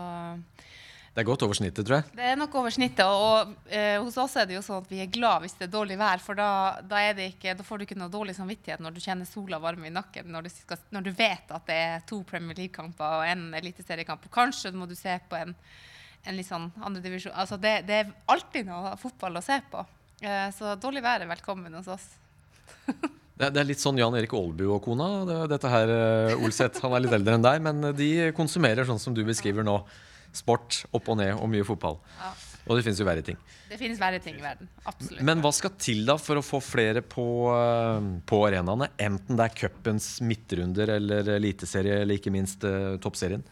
[1.18, 2.12] det er godt over snittet, tror jeg.
[2.14, 3.08] Det er nok over snittet.
[3.10, 5.72] Og eh, hos oss er det jo sånn at vi er glad hvis det er
[5.72, 9.00] dårlig vær, for da, da, ikke, da får du ikke noe dårlig samvittighet når du
[9.02, 12.20] kjenner sola varme i nakken, når du, skal, når du vet at det er to
[12.28, 14.30] Premier League-kamper og en eliteseriekamp.
[14.30, 15.50] Kanskje må du se på en,
[16.22, 17.34] en litt sånn andredivisjon.
[17.34, 19.82] Altså det, det, er alltid noe fotball å se på.
[20.22, 22.12] Eh, så dårlig vær er velkommen hos oss.
[23.38, 25.44] Det er litt sånn Jan Erik Aalbu og kona.
[25.50, 29.14] Dette her, eh, Olseth, Han er litt eldre enn deg, men de konsumerer sånn som
[29.14, 29.76] du beskriver nå
[30.36, 31.98] sport opp og ned og mye fotball.
[32.18, 32.34] Ja.
[32.68, 33.38] Og det finnes jo verre ting.
[33.68, 34.68] Det finnes verre ting i verden.
[34.88, 35.22] Absolutt.
[35.24, 37.24] Men hva skal til da for å få flere på,
[37.54, 38.90] eh, på arenaene?
[39.00, 43.44] Enten det er cupens midtrunder eller eliteserie eller ikke minst uh, toppserien?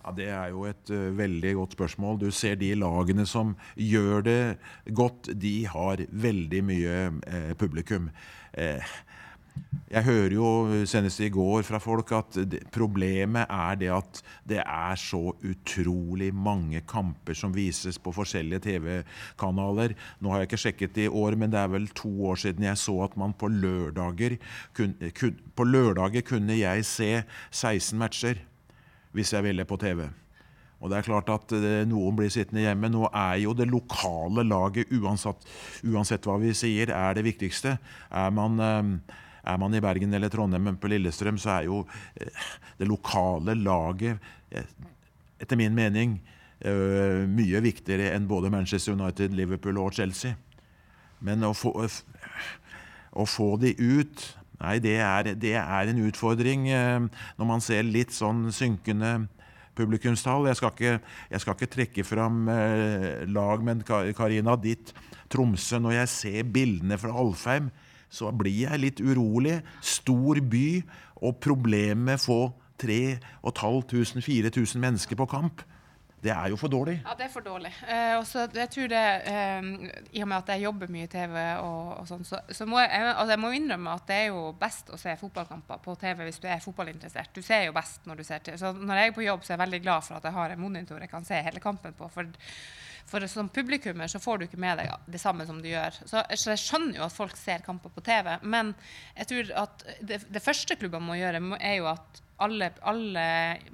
[0.00, 2.18] Ja, Det er jo et uh, veldig godt spørsmål.
[2.20, 4.42] Du ser de lagene som gjør det
[4.88, 8.08] godt, de har veldig mye uh, publikum.
[8.56, 8.80] Uh,
[9.90, 10.48] jeg hører jo
[10.86, 16.28] senest i går fra folk at det, problemet er det at det er så utrolig
[16.30, 19.96] mange kamper som vises på forskjellige TV-kanaler.
[20.22, 22.78] Nå har jeg ikke sjekket i år, men det er vel to år siden jeg
[22.78, 24.36] så at man på lørdager
[24.78, 27.10] kun, kun, På lørdager kunne jeg se
[27.50, 28.38] 16 matcher
[29.10, 30.04] hvis jeg ville på TV.
[30.80, 32.88] Og det er klart at eh, Noen blir sittende hjemme.
[32.88, 35.42] Nå er jo det lokale laget, uansett,
[35.82, 37.74] uansett hva vi sier, er det viktigste.
[38.06, 39.02] Er man...
[39.44, 41.80] Er man i Bergen eller Trondheim eller på Lillestrøm, så er jo
[42.20, 42.44] eh,
[42.78, 44.20] det lokale laget,
[44.52, 44.68] eh,
[45.40, 46.18] etter min mening,
[46.60, 50.36] eh, mye viktigere enn både Manchester United, Liverpool og Chelsea.
[51.24, 51.72] Men å få,
[53.12, 54.28] å få de ut
[54.60, 59.14] Nei, det er, det er, en utfordring når man ser litt sånn synkende
[59.72, 60.50] publikumstall.
[60.50, 60.90] Jeg skal ikke,
[61.30, 62.42] jeg skal ikke trekke fram
[63.32, 64.92] lag, men Karina, ditt
[65.32, 67.70] Tromsø, når jeg ser bildene fra Alfheim
[68.10, 69.62] så blir jeg litt urolig.
[69.80, 70.82] Stor by,
[71.22, 75.62] og problemet med få 3500-4000 mennesker på kamp.
[76.20, 76.98] Det er jo for dårlig.
[77.00, 77.70] Ja, det er for dårlig.
[77.88, 79.62] Eh, også, jeg tror det, eh,
[80.12, 82.80] I og med at jeg jobber mye i TV, og, og sånn, så, så, må
[82.82, 86.26] jeg, altså jeg må innrømme at det er jo best å se fotballkamper på TV
[86.26, 87.32] hvis du er fotballinteressert.
[87.32, 88.58] Du ser jo best når du ser til.
[88.60, 90.52] Så når jeg er på jobb, så er jeg veldig glad for at jeg har
[90.52, 92.10] en monitor jeg kan se hele kampen på.
[92.12, 92.28] for
[93.10, 96.00] for som publikummer så får du ikke med deg det samme som du gjør.
[96.06, 98.72] Så, jeg skjønner jo at folk ser kamper på TV, men
[99.16, 103.24] jeg tror at det, det første klubbene må gjøre, er jo at alle, alle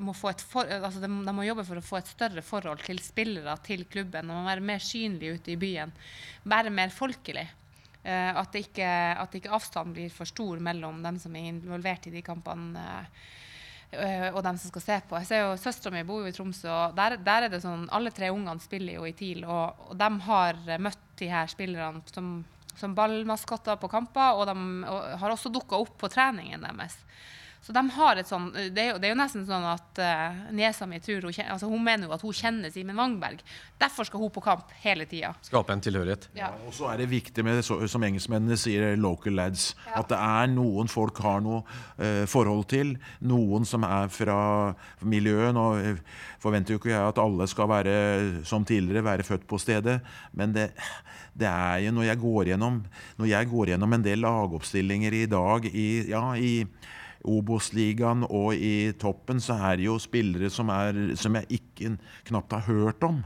[0.02, 2.82] må få et for, altså de, de, må jobbe for å få et større forhold
[2.86, 4.26] til spillere, til klubben.
[4.26, 5.94] De må være mer synlige ute i byen.
[6.50, 7.46] Være mer folkelig.
[8.06, 8.86] Uh, at, ikke,
[9.18, 12.82] at ikke avstanden blir for stor mellom dem som er involvert i de kampene.
[12.82, 13.34] Eh,
[14.32, 15.16] og dem som skal se på.
[15.22, 17.86] Jeg ser jo Søstera mi bor jo i Tromsø, og der, der, er det sånn
[17.94, 19.44] alle tre ungene spiller jo i TIL.
[19.44, 22.38] Og, og de har møtt de her spillerne som,
[22.76, 24.56] som ballmaskotter på kamper, og de
[24.90, 26.98] og har også dukka opp på treningen deres.
[27.66, 30.36] Så de har et sånn, det er jo, det er jo nesten sånn at uh,
[30.54, 33.40] niesa mi tror hun, kjenner, altså hun mener jo at hun kjenner Simen Wangberg.
[33.82, 35.32] Derfor skal hun på kamp hele tida.
[35.42, 36.28] Skape en tilhørighet.
[36.38, 36.52] Ja.
[36.68, 39.72] Og så er det viktig med, så- som engelskmennene sier, local lads.
[39.98, 41.64] At det er noen folk har noe
[41.98, 42.94] uh, forhold til.
[43.26, 44.38] Noen som er fra
[45.02, 45.50] miljøet.
[45.56, 45.98] Nå eh,
[46.42, 47.96] forventer jo ikke jeg at alle skal være
[48.46, 49.98] som tidligere, være født på stedet.
[50.38, 50.68] Men det,
[51.34, 52.78] det er jo når jeg går gjennom
[53.18, 56.52] Når jeg går gjennom en del lagoppstillinger i dag i, ja, i
[57.26, 61.96] Obos-ligaen og i toppen, så er det jo spillere som, er, som jeg ikke
[62.30, 63.22] knapt har hørt om.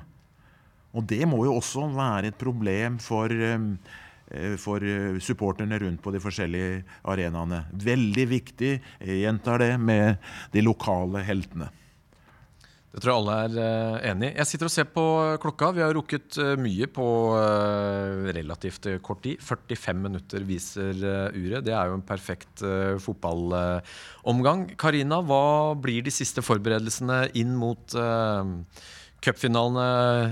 [0.97, 3.73] Og det må jo også være et problem for, um,
[4.33, 7.63] eh, for eh, supporterne rundt på de forskjellige arenaene.
[7.71, 10.19] Veldig viktig, jeg gjentar det, med
[10.53, 11.71] de lokale heltene.
[12.91, 14.37] Det tror jeg alle er eh, enig i.
[14.41, 15.05] Jeg sitter og ser på
[15.43, 15.69] klokka.
[15.77, 17.07] Vi har rukket eh, mye på
[17.39, 19.39] eh, relativt eh, kort tid.
[19.47, 21.63] 45 minutter viser eh, uret.
[21.69, 22.65] Det er jo en perfekt
[23.05, 24.67] fotballomgang.
[24.81, 27.95] Karina, hva blir de siste forberedelsene inn mot
[29.23, 29.87] cupfinalene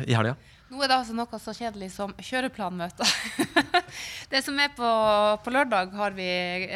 [0.09, 0.35] i helga?
[0.69, 3.13] Nå er det altså noe så kjedelig som kjøreplanmøter.
[4.33, 4.89] det som er på,
[5.41, 6.27] på lørdag, har vi,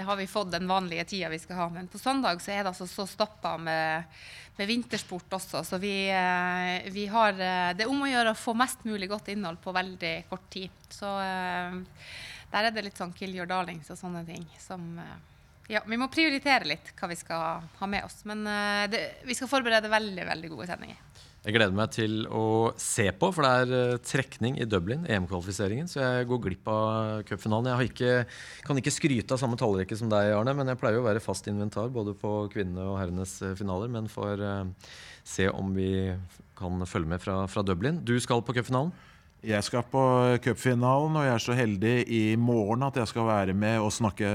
[0.01, 1.67] har vi fått den vanlige tida vi skal ha.
[1.75, 4.09] Men på søndag så er det altså så stappa med,
[4.57, 5.61] med vintersport også.
[5.69, 9.11] Så vi, eh, vi har eh, Det er om å gjøre å få mest mulig
[9.13, 10.73] godt innhold på veldig kort tid.
[10.89, 11.77] Så eh,
[12.55, 14.97] der er det litt sånn kill your darlings og sånne ting som
[15.69, 18.23] ja, Vi må prioritere litt hva vi skal ha med oss.
[18.29, 18.49] Men
[18.93, 21.29] det, vi skal forberede veldig, veldig gode sendinger.
[21.43, 25.89] Jeg gleder meg til å se på, for det er eh, trekning i Dublin, EM-kvalifiseringen.
[25.91, 27.73] Så jeg går glipp av cupfinalen.
[27.73, 28.13] Jeg ikke,
[28.69, 31.51] kan ikke skryte av samme tallrekke som deg, Arne, men jeg pleier å være fast
[31.51, 33.91] inventar både på kvinnene og herrenes eh, finaler.
[33.91, 34.95] Men får eh,
[35.27, 36.13] se om vi
[36.59, 37.99] kan følge med fra, fra Dublin.
[38.07, 38.95] Du skal på cupfinalen.
[39.43, 40.01] Jeg skal på
[40.39, 44.29] cupfinalen, og jeg er så heldig i morgen at jeg skal være med og snakke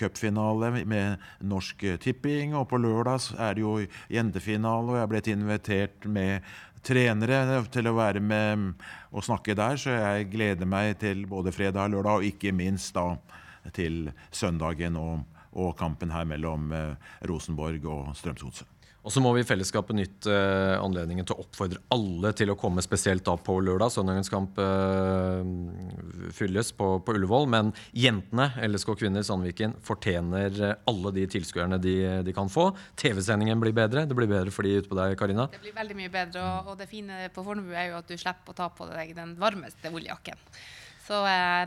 [0.00, 2.54] cupfinale med Norsk Tipping.
[2.56, 3.74] Og på lørdag er det jo
[4.08, 6.48] jentefinale, og jeg er blitt invitert med
[6.80, 8.72] trenere til å være med
[9.12, 9.76] og snakke der.
[9.76, 13.18] Så jeg gleder meg til både fredag og lørdag, og ikke minst da
[13.76, 15.28] til søndagen og,
[15.60, 16.96] og kampen her mellom eh,
[17.28, 18.77] Rosenborg og Strømsgodset.
[19.08, 22.56] Og så må vi i fellesskap benytte eh, anledningen til å oppfordre alle til å
[22.60, 23.88] komme, spesielt da på lørdag.
[23.94, 25.46] Søndagens kamp eh,
[26.36, 27.48] fylles på, på Ullevål.
[27.48, 31.94] Men jentene, LSK Kvinner Sandviken, fortjener eh, alle de tilskuerne de,
[32.26, 32.66] de kan få.
[33.00, 34.02] TV-sendingen blir bedre.
[34.10, 35.48] Det blir bedre for de ute på deg, Karina.
[35.54, 38.20] Det blir veldig mye bedre, og, og det fine på Fornebu er jo at du
[38.20, 40.44] slipper å ta på deg den varmeste ulljakken.
[41.08, 41.22] Så,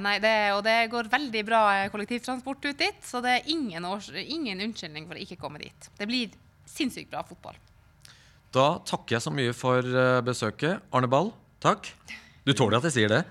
[0.06, 4.14] nei, det, og det går veldig bra kollektivtransport ut dit, så det er ingen, års,
[4.14, 5.90] ingen unnskyldning for å ikke komme dit.
[5.98, 6.38] Det blir
[6.70, 7.58] sinnssykt bra fotball.
[8.52, 10.82] Da takker jeg så mye for eh, besøket.
[10.92, 11.32] Arne Ball,
[11.64, 11.88] takk.
[12.44, 13.22] Du tåler at jeg sier det?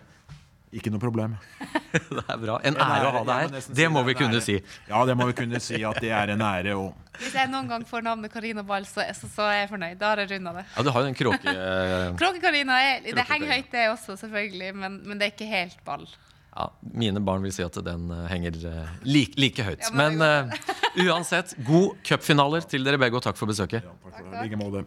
[0.73, 1.33] Ikke noe problem.
[1.91, 2.61] Det er bra.
[2.63, 3.65] En ære å ha deg her.
[3.75, 4.45] Det må vi kunne ære.
[4.47, 4.55] si.
[4.87, 6.77] Ja, det må vi kunne si at det er en ære.
[6.79, 9.99] Og Hvis jeg noen gang får navnet Karina Ball, så, så, så er jeg fornøyd.
[9.99, 10.65] Da har jeg runda det.
[10.77, 11.55] Ja, du har jo den kråke...
[12.23, 16.07] Kråke-Karina er- det henger høyt, det også, selvfølgelig, men, men det er ikke helt ball.
[16.51, 19.87] Ja, mine barn vil si at den eh, henger eh, like, like høyt.
[19.95, 20.57] Men eh,
[21.07, 23.87] uansett, god cupfinaler til dere begge, og takk for besøket.
[23.87, 24.43] takk for det.
[24.49, 24.85] Like måte.